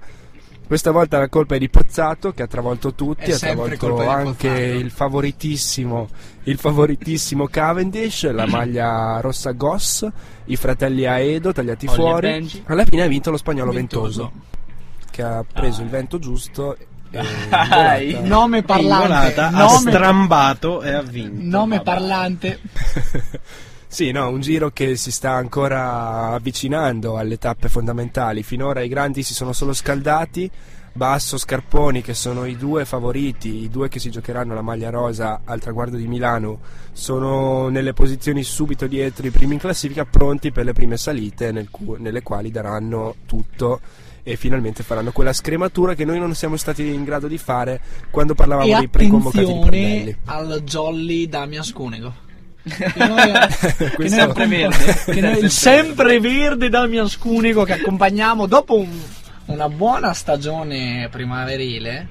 [0.68, 4.48] Questa volta la colpa è di Pozzato che ha travolto tutti, È ha travolto anche
[4.50, 6.08] il favoritissimo,
[6.44, 10.08] il favoritissimo Cavendish, la maglia rossa Goss,
[10.46, 12.28] i fratelli Aedo tagliati Olli e fuori.
[12.30, 12.64] Benji.
[12.66, 14.32] Alla fine ha vinto lo spagnolo Ventoso.
[14.34, 16.76] Ventoso, che ha preso il vento giusto
[17.16, 19.08] volata- Nome parlante.
[19.08, 21.42] volata ha Nome, strambato e ha vinto.
[21.58, 21.84] nome Vabbè.
[21.90, 22.60] parlante.
[23.96, 28.44] Sì, no, un giro che si sta ancora avvicinando alle tappe fondamentali.
[28.44, 30.52] Finora i grandi si sono solo scaldati.
[30.92, 35.44] Basso, Scarponi, che sono i due favoriti, i due che si giocheranno la maglia rosa
[35.46, 36.60] al traguardo di Milano,
[36.92, 41.70] sono nelle posizioni subito dietro i primi in classifica, pronti per le prime salite nel
[41.70, 43.80] cu- nelle quali daranno tutto
[44.24, 47.80] e finalmente faranno quella scrematura che noi non siamo stati in grado di fare
[48.10, 50.18] quando parlavamo E dei preconvocati di Prandelli.
[50.26, 52.25] al Jolly Damian Scunego.
[52.68, 53.32] Che noi,
[53.78, 55.04] che noi Sempreverde.
[55.06, 59.00] che noi- il sempreverde Damian Scunego che accompagniamo dopo un-
[59.46, 62.08] una buona stagione primaverile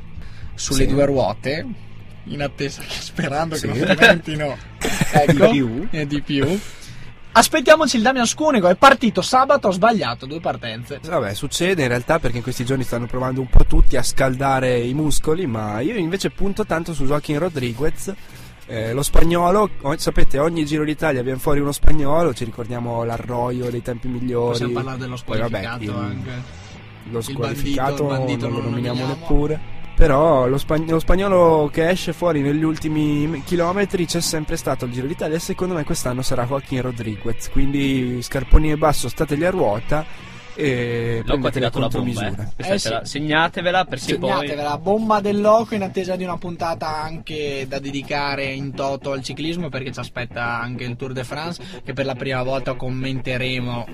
[0.54, 0.86] sulle Sì.
[0.86, 1.66] due ruote
[2.26, 3.66] in attesa che sperando Sì.
[3.68, 4.56] che non diventino
[5.12, 5.88] ecco, Di più.
[6.06, 6.60] di più
[7.32, 12.20] aspettiamoci il Damian Scunego è partito sabato ho sbagliato due partenze Vabbè, succede in realtà
[12.20, 15.96] perché in questi giorni stanno provando un po' tutti a scaldare i muscoli, ma io
[15.96, 18.12] invece punto tanto su Joaquin Rodriguez.
[18.66, 23.82] Eh, lo spagnolo, sapete, ogni Giro d'Italia viene fuori uno spagnolo, ci ricordiamo l'arroio dei
[23.82, 24.50] tempi migliori.
[24.50, 26.30] possiamo parlare dello Poi, vabbè, squalificato il- anche
[27.10, 29.20] lo squalificato bandito- non lo nominiamo nominiamo.
[29.20, 29.60] neppure.
[29.94, 34.92] Però lo, spag- lo spagnolo che esce fuori negli ultimi chilometri c'è sempre stato il
[34.92, 37.48] Giro d'Italia e secondo me quest'anno sarà Joaquin Rodriguez.
[37.50, 40.04] Quindi scarponi e basso, stateli a ruota
[40.54, 42.26] e L'ho prendete le tirato la bomba,
[42.56, 42.74] eh.
[42.74, 42.96] Eh, sì.
[43.02, 44.30] Segnatevela perché poi...
[44.30, 49.22] Segnatevela, bomba del loco in attesa di una puntata anche da dedicare in toto al
[49.22, 53.86] ciclismo perché ci aspetta anche il Tour de France che per la prima volta commenteremo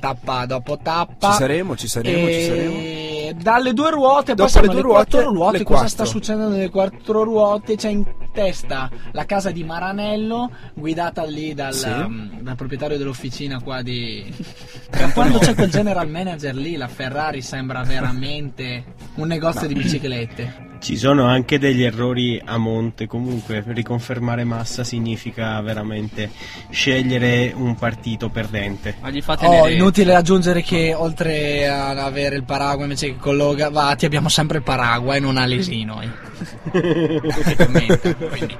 [0.00, 1.30] tappa dopo tappa.
[1.30, 2.72] Ci saremo, ci saremo, ci saremo.
[2.76, 5.58] E dalle due ruote Dopo le due quattro ruote, ruote.
[5.58, 5.88] le Cosa quattro.
[5.88, 7.76] sta succedendo nelle quattro ruote?
[7.76, 11.88] C'è in testa la casa di Maranello guidata lì dal, Sì.
[11.88, 14.32] um, dal proprietario dell'officina qua di...
[15.14, 18.84] Quando c'è quel general manager lì la Ferrari sembra veramente
[19.14, 20.72] un negozio di biciclette.
[20.80, 26.30] Ci sono anche degli errori a monte, comunque riconfermare massa significa veramente
[26.70, 28.96] scegliere un partito perdente.
[29.00, 33.16] Ma gli fate Oh, le- inutile aggiungere che oltre ad avere il Paraguay invece che
[33.16, 36.10] con Logavati abbiamo sempre il Paraguay e non Alesi noi.
[37.56, 38.56] Commenta, quindi.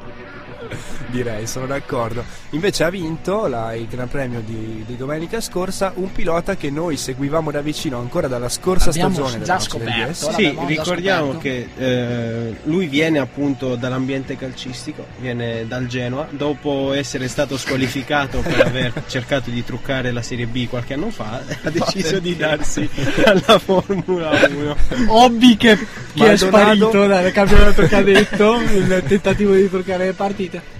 [1.14, 2.24] Direi, sono d'accordo.
[2.50, 6.96] Invece ha vinto la- il Gran Premio di, di domenica scorsa un pilota che noi
[6.96, 9.32] seguivamo da vicino ancora dalla scorsa Abbiamo stagione.
[9.38, 10.32] della già scoperto.
[10.32, 11.38] Sì, ricordiamo scoperto.
[11.76, 18.62] che eh, lui viene appunto dall'ambiente calcistico, viene dal Genoa, dopo essere stato squalificato per
[18.66, 22.90] aver cercato di truccare la Serie B qualche anno fa, ha deciso di darsi
[23.24, 24.76] alla Formula 1.
[25.06, 25.78] Hobby che,
[26.12, 30.73] che è sparito dal campionato cadetto il tentativo di truccare le partite.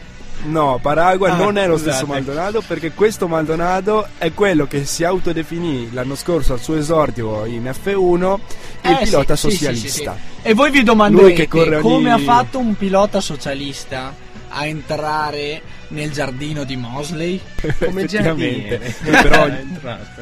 [0.44, 1.90] No, Paragua Ah, non è lo scusate.
[1.96, 7.44] stesso Maldonado perché questo Maldonado è quello che si autodefinì l'anno scorso al suo esordio
[7.46, 8.38] in F1
[8.82, 9.88] il Eh, pilota sì, socialista.
[10.14, 10.48] sì, sì.
[10.48, 14.14] E voi vi domanderete corre ogni- come ha fatto un pilota socialista
[14.56, 17.40] a entrare nel giardino di Mosley?
[17.82, 18.94] Come giardiniere.
[19.02, 19.78] Però ogni,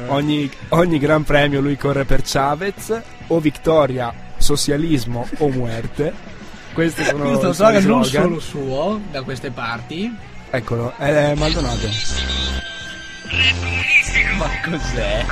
[0.07, 2.97] ogni, ogni gran premio lui corre per Chavez
[3.27, 6.31] o vittoria, socialismo o muerte.
[6.73, 8.23] Questi sono Questo i so suoi che non slogan.
[8.23, 10.11] solo suo da queste parti.
[10.49, 11.87] Eccolo, è Maldonado.
[14.37, 15.25] Ma cos'è?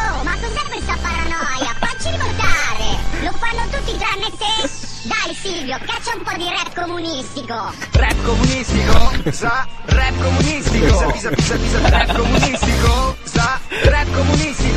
[0.00, 1.74] Oh, ma cos'è questa paranoia?
[1.78, 2.96] Facci riportare!
[3.22, 4.68] Lo fanno tutti tranne te!
[5.08, 7.72] Dai Silvio, caccia un po' di rap comunistico!
[7.92, 13.16] Rap comunistico, sa, rap comunistico, pisa pisa pisa pisa, rap comunistico, sa, rap comunistico,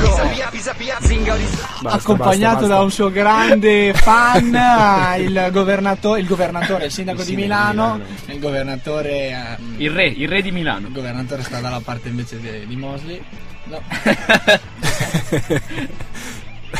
[0.01, 1.43] pisa pia pisa pia, zinga di
[1.81, 4.53] Basta, accompagnato basta, da un suo grande fan,
[5.19, 8.03] il governatore, il, governatore, il sindaco Il di sindaco di Milano, Milano.
[8.27, 10.87] il governatore, ehm, Il re, il re di Milano.
[10.87, 13.21] il governatore sta dalla parte invece di, di Mosley.
[13.63, 13.81] No.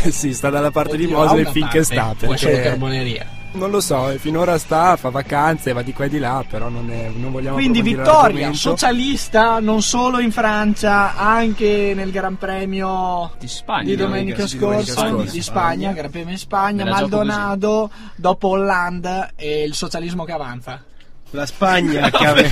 [0.12, 2.28] sì, sta dalla parte di Oddio, Mosley ha una finché parte, sta.
[2.28, 3.40] o è solo Perché carboneria.
[3.54, 6.70] Non lo so, eh, finora sta, fa vacanze, va di qua e di là, però
[6.70, 13.32] non, è, non vogliamo Quindi vittoria socialista non solo in Francia, anche nel Gran Premio
[13.39, 13.84] Di Spagna.
[13.84, 15.32] di domenica di domenica scorsa scorsa.
[15.32, 20.84] di Spagna, Gran Premio in Spagna, Maldonado dopo Hollande e il socialismo che avanza.
[21.32, 22.52] La Spagna, che ave-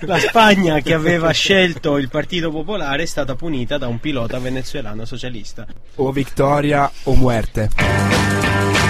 [0.00, 5.04] la Spagna che aveva scelto il Partito Popolare è stata punita da un pilota venezuelano
[5.04, 5.66] socialista.
[5.96, 8.87] O vittoria o muerte.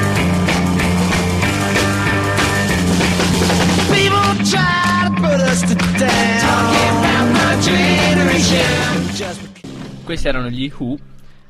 [10.05, 10.97] Questi erano gli Who.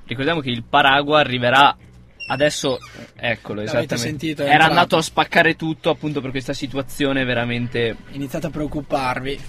[0.06, 1.76] Ricordiamo che il Paragua arriverà
[2.28, 2.78] adesso.
[3.14, 3.96] Eccolo, L'avete esattamente.
[3.96, 4.70] sentito, Era entrato.
[4.72, 7.96] andato a spaccare tutto appunto per questa situazione veramente.
[8.12, 9.40] Iniziate a preoccuparvi.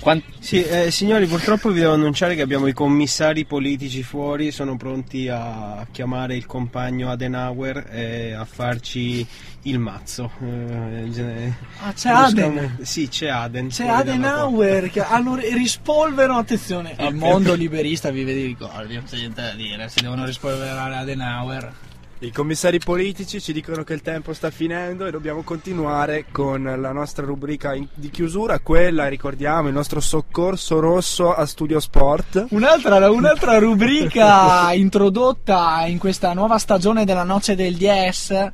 [0.00, 4.76] Quan- Sì, eh, signori, purtroppo vi devo annunciare che abbiamo i commissari politici fuori, sono
[4.76, 9.26] pronti a chiamare il compagno Adenauer e a farci
[9.62, 10.30] il mazzo.
[10.40, 12.52] Eh, Ah, c'è Aden.
[12.54, 13.68] Buscano- Sì, c'è Aden.
[13.68, 16.94] C'è Adenauer che hanno rispolverano attenzione.
[16.98, 19.88] Il mondo liberista vive di ricordi, non c'è niente da dire.
[19.88, 21.72] Si devono rispolverare Adenauer.
[22.20, 26.90] I commissari politici ci dicono che il tempo sta finendo e dobbiamo continuare con la
[26.90, 32.46] nostra rubrica in- di chiusura, quella, ricordiamo, il nostro soccorso rosso a Studio Sport.
[32.50, 38.50] Un'altra, un'altra rubrica introdotta in questa nuova stagione della Noce del DS,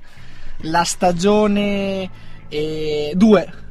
[0.59, 2.11] la stagione
[3.15, 3.64] 2.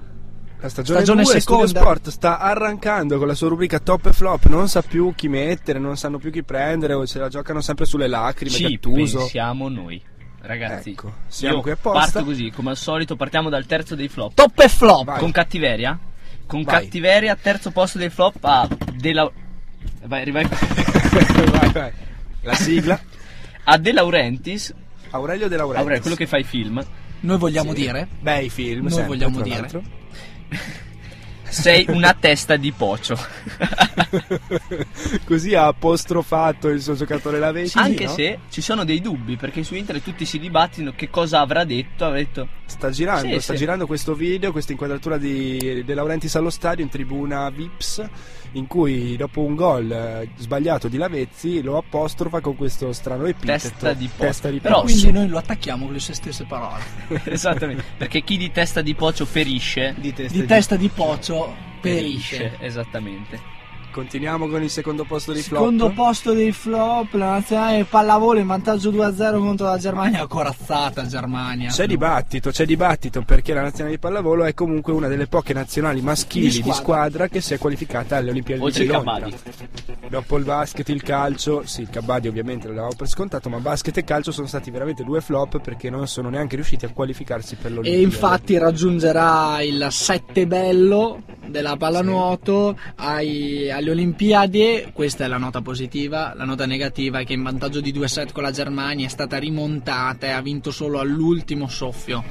[0.64, 1.80] La stagione, Stagione 2 Studio seconda.
[1.82, 5.78] Sport sta arrancando con la sua rubrica top e flop, non sa più chi mettere,
[5.78, 9.18] non sanno più chi prendere, o se la giocano sempre sulle lacrime, Ci Gattuso.
[9.20, 10.02] pensiamo noi.
[10.40, 12.00] Ragazzi, Ecco, siamo qui apposta.
[12.00, 14.34] parto così, come al solito, partiamo dal terzo dei flop.
[14.36, 15.04] Top e flop.
[15.04, 15.20] Vai.
[15.20, 16.00] Con cattiveria?
[16.48, 16.82] Con Vai.
[16.84, 19.32] cattiveria, terzo posto dei flop a De, La-
[20.06, 20.46] vai, vai.
[21.52, 21.92] vai, vai.
[22.42, 22.98] La sigla.
[23.66, 24.74] a De Laurentiis,
[25.10, 25.82] Aurelio De Laurentiis.
[25.84, 26.82] Aurelio, quello che fa i film.
[27.22, 27.82] Noi vogliamo Sì.
[27.82, 28.08] dire.
[28.22, 29.60] Bei film, Noi sempre, vogliamo tra dire.
[29.60, 29.84] l'altro.
[31.54, 33.16] Sei una testa di pocio.
[35.24, 37.78] Così ha apostrofato il suo giocatore Lavezzi.
[37.78, 38.12] Anche no?
[38.12, 42.06] se ci sono dei dubbi, perché su internet tutti si dibattono che cosa avrà detto.
[42.06, 43.60] Ha detto Sta girando, Sì, sta sì.
[43.60, 48.04] girando questo video, questa inquadratura di De Laurentiis allo stadio in tribuna Vips,
[48.54, 53.52] in cui dopo un gol eh, sbagliato di Lavezzi lo apostrofa con questo strano epiteto.
[53.70, 54.24] Testa di pocio.
[54.24, 54.94] Testa di Però pocio.
[54.94, 56.84] Quindi noi lo attacchiamo con le sue stesse parole.
[57.26, 57.84] Esattamente.
[57.98, 62.58] Perché chi di testa di pocio ferisce, Di testa Di di- testa di pocio perisce.
[62.60, 63.62] Esattamente.
[63.94, 65.96] Continuiamo con il secondo posto di Secondo flop.
[65.96, 71.70] posto dei flop, la nazionale di pallavolo in vantaggio 2-0 contro la Germania, corazzata Germania.
[71.70, 76.02] C'è dibattito, c'è dibattito perché la nazionale di pallavolo è comunque una delle poche nazionali
[76.02, 76.74] maschili Di di squadra.
[76.82, 79.28] squadra, che si è qualificata alle Olimpiadi Oggi di Londra.
[80.10, 83.98] Dopo il basket, il calcio, sì, il kabaddi ovviamente lo davamo per scontato, ma basket
[83.98, 87.70] e calcio sono stati veramente due flop perché non sono neanche riusciti a qualificarsi per
[87.72, 88.04] E l'Olimpiade.
[88.04, 94.90] infatti raggiungerà il 7 bello della pallanuoto ai- alle Olimpiadi.
[94.94, 96.34] Questa è la nota positiva.
[96.36, 99.38] La nota negativa è che in vantaggio di 2 set con la Germania è stata
[99.38, 102.24] rimontata e ha vinto solo all'ultimo soffio.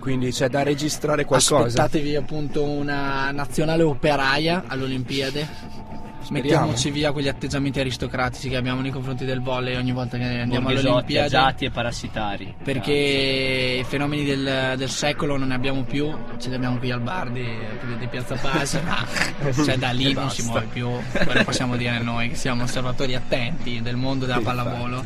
[0.00, 1.64] Quindi c'è da registrare qualcosa.
[1.64, 5.46] Aspettatevi appunto una nazionale operaia alle Olimpiadi.
[6.32, 10.68] Mettiamoci via quegli atteggiamenti aristocratici che abbiamo nei confronti del volley ogni volta che andiamo
[10.68, 11.34] alle Borghesotti, Olimpiadi.
[11.34, 12.54] agiati e parassitari.
[12.62, 17.00] Perché i fenomeni del, del secolo non ne abbiamo più, ce li abbiamo qui al
[17.00, 17.44] bar di,
[17.98, 19.06] di Piazza Paz, ma
[19.52, 23.82] cioè da lì non si muove più, quello possiamo dire noi che siamo osservatori attenti
[23.82, 25.04] del mondo della Sì, pallavolo.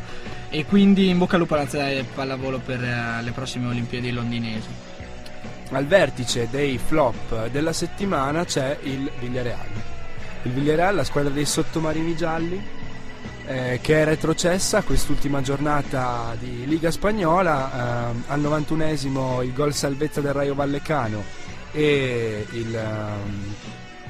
[0.48, 1.66] E quindi in bocca al lupo alla
[2.14, 4.68] pallavolo per eh, le prossime Olimpiadi londinesi.
[5.70, 9.95] Al vertice dei flop della settimana c'è il Villarreal.
[10.46, 12.64] Il Villarreal, la squadra dei sottomarini gialli,
[13.46, 18.10] eh, che è retrocessa quest'ultima giornata di Liga Spagnola.
[18.10, 21.24] ehm, al 91esimo il gol salvezza del Raio Vallecano
[21.72, 23.54] e il, ehm,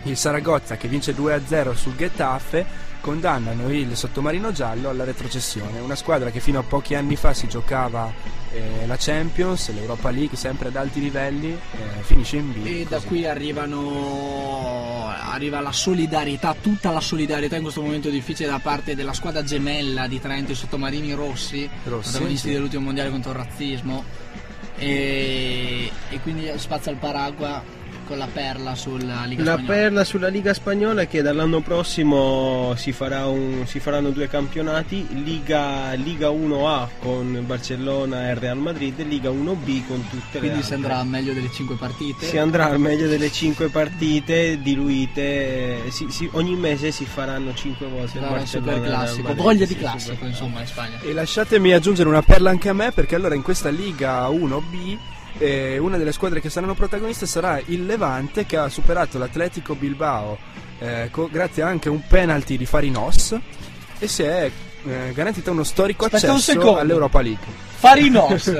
[0.02, 2.66] il Saragozza che vince 2-0 sul Getafe
[3.00, 5.80] condannano il sottomarino giallo alla retrocessione.
[5.80, 8.12] Una squadra che fino a pochi anni fa si giocava
[8.52, 12.66] eh, la Champions, l'Europa League, sempre ad alti livelli, eh, finisce in B.
[12.66, 13.06] E da così.
[13.08, 14.86] qui arrivano
[15.36, 20.06] arriva la solidarietà, tutta la solidarietà in questo momento difficile da parte della squadra gemella
[20.06, 22.54] di Trento, i sottomarini rossi, Rossi, protagonisti sì.
[22.54, 24.04] dell'ultimo mondiale contro il razzismo.
[24.78, 27.62] E, e quindi spazza il paragua
[28.06, 29.72] con la perla sulla Liga La Spagnola.
[29.74, 35.06] perla sulla Liga Spagnola è che dall'anno prossimo si, farà un- si faranno due campionati,
[35.22, 40.62] Liga, Liga 1A con Barcellona e Real Madrid e Liga 1B con tutte le Quindi
[40.62, 42.26] si andrà meglio delle 5 partite.
[42.26, 47.86] Si andrà al meglio delle 5 partite diluite, si- si- ogni mese si faranno 5
[47.88, 51.00] volte Sarà un Barcellona super classico, voglia di sì, classico insomma in Spagna.
[51.00, 54.96] E lasciatemi aggiungere una perla anche a me perché allora in questa Liga 1B
[55.38, 60.38] eh, una delle squadre che saranno protagoniste sarà il Levante che ha superato l'Atletico Bilbao
[60.78, 63.36] eh, co- grazie anche a un penalty di Farinos
[63.98, 64.50] e si è
[64.86, 66.78] eh, garantita uno storico Aspetta un accesso secondo.
[66.78, 67.44] all'Europa League.
[67.76, 68.52] Farinos,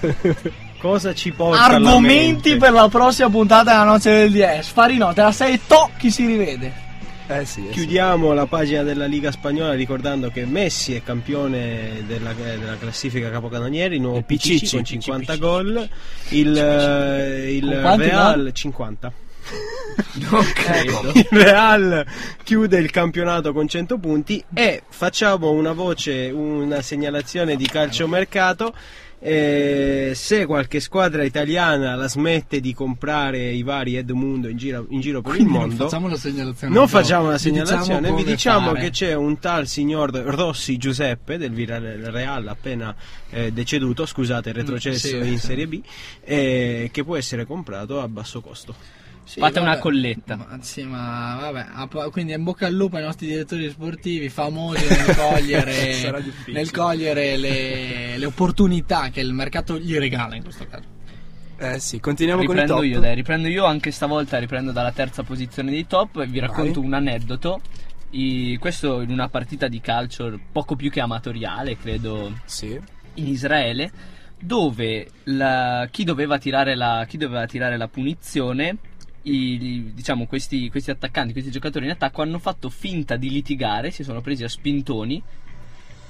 [0.78, 4.68] Cosa ci porta argomenti per la prossima puntata della noce del DS.
[4.68, 6.86] Farinos, te la sei to chi si rivede.
[7.28, 7.68] Eh sì, eh sì.
[7.70, 13.30] Chiudiamo la pagina della Liga Spagnola ricordando che Messi è campione della, eh, della classifica
[13.30, 15.38] capocannonieri, nuovo Il PCC Pichichi, con Pichichi, 50 Pichichi.
[15.38, 15.88] gol,
[16.30, 19.12] il, eh, il Real 50.
[20.30, 21.10] Non credo.
[21.14, 22.06] Il Real
[22.44, 28.74] chiude il campionato con 100 punti e facciamo una voce, una segnalazione di calciomercato.
[29.20, 35.00] Eh, se qualche squadra italiana la smette di comprare i vari Edmundo in giro, in
[35.00, 36.72] giro per il Quindi non mondo, facciamo la segnalazione.
[36.72, 36.96] non dopo.
[36.98, 38.80] facciamo la Vi diciamo segnalazione, vi come diciamo fare.
[38.80, 42.94] che c'è un tal signor Rossi Giuseppe del Villarreal appena
[43.30, 45.46] eh, deceduto, scusate, retrocesso Mm, sì, in sì.
[45.46, 45.80] Serie B,
[46.24, 48.74] eh, che può essere comprato a basso costo.
[49.28, 49.80] Sì, Fate una vabbè.
[49.82, 50.36] colletta.
[50.36, 55.04] Ma, sì, ma vabbè, quindi in bocca al lupo ai nostri direttori sportivi famosi nel
[55.14, 60.84] cogliere, nel cogliere le, le opportunità che il mercato gli regala in questo caso.
[61.58, 63.02] Eh sì, continuiamo riprendo con i io, top.
[63.02, 66.94] dai, riprendo io anche stavolta, riprendo dalla terza posizione dei top e vi racconto un
[66.94, 67.60] aneddoto.
[68.12, 72.80] I- questo in una partita di calcio poco più che amatoriale, credo, Sì.
[73.14, 73.90] in Israele,
[74.40, 78.76] dove la- chi, doveva tirare la, chi doveva tirare la punizione,
[79.30, 84.02] i- diciamo questi, questi attaccanti, questi giocatori in attacco hanno fatto finta di litigare, si
[84.02, 85.22] sono presi a spintoni.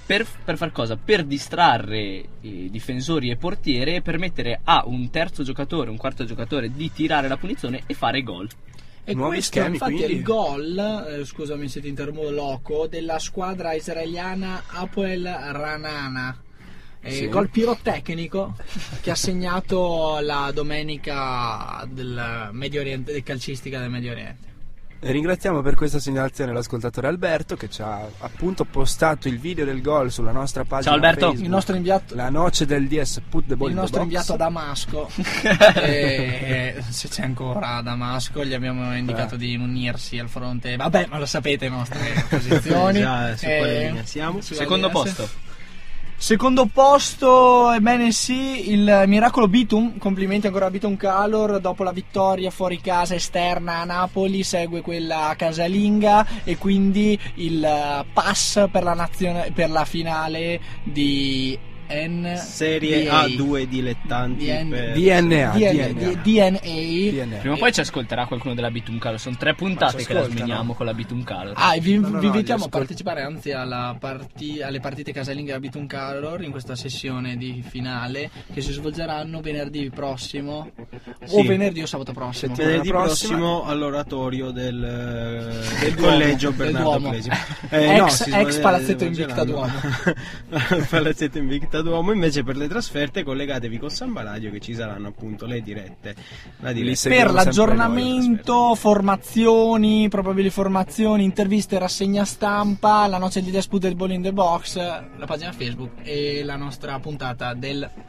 [0.07, 0.97] Per, per far cosa?
[0.97, 6.73] Per distrarre i difensori e portiere e permettere a un terzo giocatore, un quarto giocatore
[6.73, 8.49] di tirare la punizione e fare gol.
[9.05, 10.15] E Nuovi questo schemi, infatti è quindi?
[10.15, 16.43] il gol, eh, scusami se ti interrompo loco, della squadra israeliana Apoel Ranana.
[17.01, 17.29] E Sì.
[17.29, 18.55] Gol pirotecnico
[19.01, 24.47] che ha segnato la domenica del Medio Oriente, del calcistica del Medio Oriente.
[25.01, 29.81] E ringraziamo per questa segnalazione l'ascoltatore Alberto che ci ha appunto postato il video del
[29.81, 31.21] gol sulla nostra pagina Ciao, Alberto.
[31.21, 31.45] Facebook.
[31.45, 34.33] Il nostro inviato, La noce del DS Put the ball il in the nostro inviato
[34.33, 35.09] a Damasco,
[35.81, 39.39] e, se c'è ancora a Damasco, gli abbiamo indicato Eh.
[39.39, 40.75] di unirsi al fronte.
[40.75, 42.99] Vabbè, ma lo sapete le nostre posizioni.
[42.99, 44.41] Già, su quale Eh, linea siamo?
[44.41, 45.29] sulla Secondo linea- posto.
[46.21, 52.51] Secondo posto, ebbene sì, il Miracolo Bitum, complimenti ancora a Bitum Calor, dopo la vittoria
[52.51, 56.43] fuori casa esterna a Napoli segue quella casalinga.
[56.43, 61.57] E quindi il eh, pass per la, nazione- per la finale di
[61.91, 63.25] N Serie DA.
[63.27, 64.93] A2 dilettanti DN per...
[64.93, 66.13] DNA, DNA, DNA.
[66.23, 66.59] DNA.
[67.25, 67.37] DNA.
[67.39, 69.19] Prima o poi ci ascolterà qualcuno della Bitum Color.
[69.19, 71.53] Sono tre puntate che la sminiamo con la Bitum Color.
[71.57, 74.81] Ah, e vi, No, no, vi no, invitiamo gli a partecipare anzi alla parti- alle
[74.81, 80.71] partite casalinghe a Bitum Calor in questa sessione di finale che si svolgeranno venerdì prossimo
[81.31, 81.47] o Sì.
[81.47, 82.55] venerdì o sabato prossimo.
[82.55, 87.11] Venerdì prossimo all'oratorio del, eh, del Duomo, collegio Bernardo Duomo.
[87.11, 87.33] Clesio.
[87.71, 89.45] Ex- ex Palazzetto Invicta
[90.89, 92.13] Palazzetto Invicta Duomo.
[92.13, 96.15] Invece per le trasferte collegatevi con Samba Radio che ci saranno appunto le dirette.
[96.61, 97.09] La diretta.
[97.09, 104.23] per l'aggiornamento, formazioni, probabili formazioni, interviste, rassegna stampa, la noce di Desput del Ball in
[104.23, 108.07] the Box, la pagina Facebook e la nostra puntata del noi.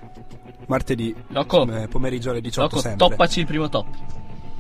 [0.68, 1.66] Martedì Loco.
[1.72, 3.08] eh, pomeriggio alle 18 Loco, sempre.
[3.08, 3.88] toppaci il primo top.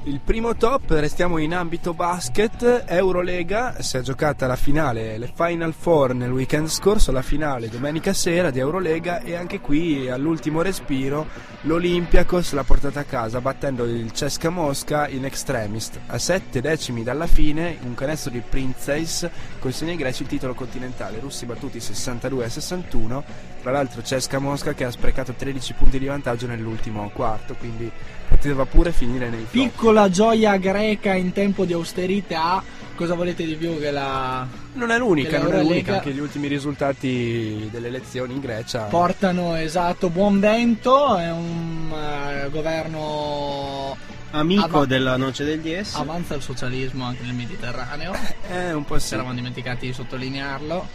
[0.03, 5.73] Il primo top, restiamo in ambito basket, Eurolega, si è giocata la finale, le Final
[5.73, 11.27] Four nel weekend scorso, la finale domenica sera di Eurolega e anche qui all'ultimo respiro
[11.63, 15.91] l'Olympiakos l'ha portata a casa battendo il Cesca Mosca in extremis.
[16.07, 19.29] A 7 decimi dalla fine un canestro di Princess
[19.59, 23.23] consegna ai greci il titolo continentale, russi battuti 62 a 61,
[23.61, 27.91] tra l'altro Cesca Mosca che ha sprecato 13 punti di vantaggio nell'ultimo quarto, quindi
[28.30, 29.65] poteva pure finire nei flop.
[29.69, 32.63] piccola gioia greca in tempo di austerità.
[32.95, 36.47] Cosa volete di più che la Non è l'unica, non è l'unica, anche gli ultimi
[36.47, 38.84] risultati delle elezioni in Grecia.
[38.84, 41.15] portano esatto buon vento?
[41.15, 43.95] È un eh, governo
[44.32, 45.95] Amico Ava- della noce del DS.
[45.95, 48.13] avanza il socialismo anche nel Mediterraneo.
[48.51, 49.13] Eh, un po' Ci sì.
[49.13, 50.88] eravamo dimenticati di sottolinearlo.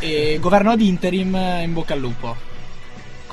[0.00, 2.36] E governo ad interim in bocca al lupo.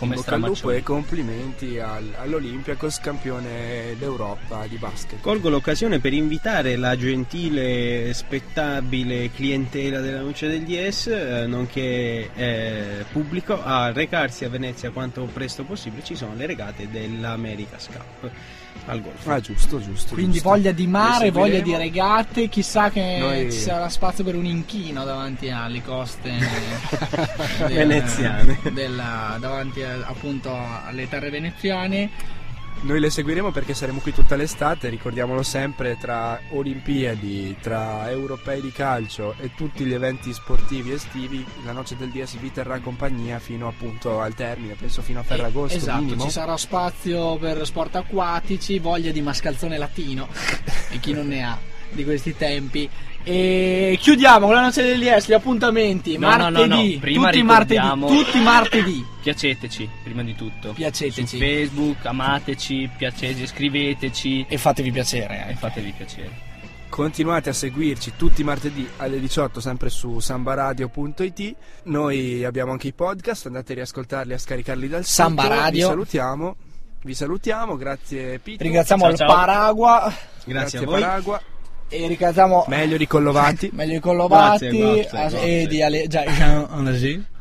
[0.05, 5.19] Come bocca al lupo e complimenti al- all'Olympiakos, campione d'Europa di basket.
[5.19, 13.05] Colgo l'occasione per invitare la gentile, spettabile clientela della Noce del DS, eh, nonché eh,
[13.11, 16.03] pubblico, a recarsi a Venezia quanto presto possibile.
[16.03, 18.31] Ci sono le regate dell'America's Cup
[18.86, 19.28] al golf.
[19.28, 20.13] Ah, giusto, giusto.
[20.13, 20.49] Quindi giusto.
[20.49, 25.03] voglia di mare, voglia di regate, chissà che Noi- ci sarà spazio per un inchino
[25.03, 28.59] davanti alle coste del- Veneziane.
[28.71, 30.55] della- davanti a- appunto
[30.86, 32.09] alle terre veneziane.
[32.82, 38.71] Noi le seguiremo perché saremo qui tutta l'estate, ricordiamolo sempre, tra Olimpiadi, tra europei di
[38.71, 43.67] calcio e tutti gli eventi sportivi estivi, la noce del DS vi terrà compagnia fino
[43.67, 46.23] appunto al termine, penso fino a Ferragosto esatto, minimo.
[46.23, 50.28] ci sarà spazio per sport acquatici, voglia di mascalzone latino
[50.91, 51.57] e chi non ne ha
[51.91, 52.89] di questi tempi.
[53.28, 57.43] E chiudiamo con la noce dell'IS, gli appuntamenti, No, no, no, martedì, no, prima tutti
[57.43, 59.05] martedì, tutti martedì.
[59.23, 60.73] Piaceteci, prima di tutto.
[60.73, 61.26] Piaceteci.
[61.26, 65.45] Su Facebook, amateci, piacete, scriveteci E fatevi piacere.
[65.47, 65.55] e eh.
[65.55, 66.43] fatevi piacere.
[66.88, 71.55] Continuate a seguirci tutti i martedì alle 18 sempre su sambaradio.it.
[71.86, 75.23] Noi abbiamo anche i podcast, andate a riascoltarli, a scaricarli dal sito.
[75.23, 75.71] Samba Radio.
[75.88, 76.55] Vi salutiamo.
[77.01, 78.63] Vi salutiamo, grazie Pito.
[78.63, 79.28] Ringraziamo Ciao, il ciao.
[79.28, 80.13] Paragua
[80.45, 81.01] Grazie, a voi.
[81.01, 81.41] Paragua.
[81.89, 83.69] E ringraziamo Meglio ricollovati.
[83.73, 86.23] meglio i Collovati Grazie, grazie, e di Ale, già.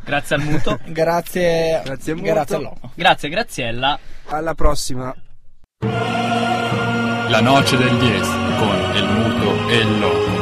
[0.04, 0.78] Grazie al muto.
[0.86, 2.32] Grazie, Grazie molto.
[2.32, 2.92] grazie all'uomo.
[2.94, 3.98] Grazie Graziella.
[4.26, 5.14] Alla prossima.
[7.28, 8.28] La noce del 10
[8.58, 10.32] con il muto e il loco.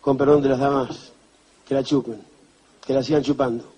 [0.00, 1.12] Con perdón de las damas,
[1.66, 2.22] que la chupen,
[2.86, 3.77] que la sigan chupando.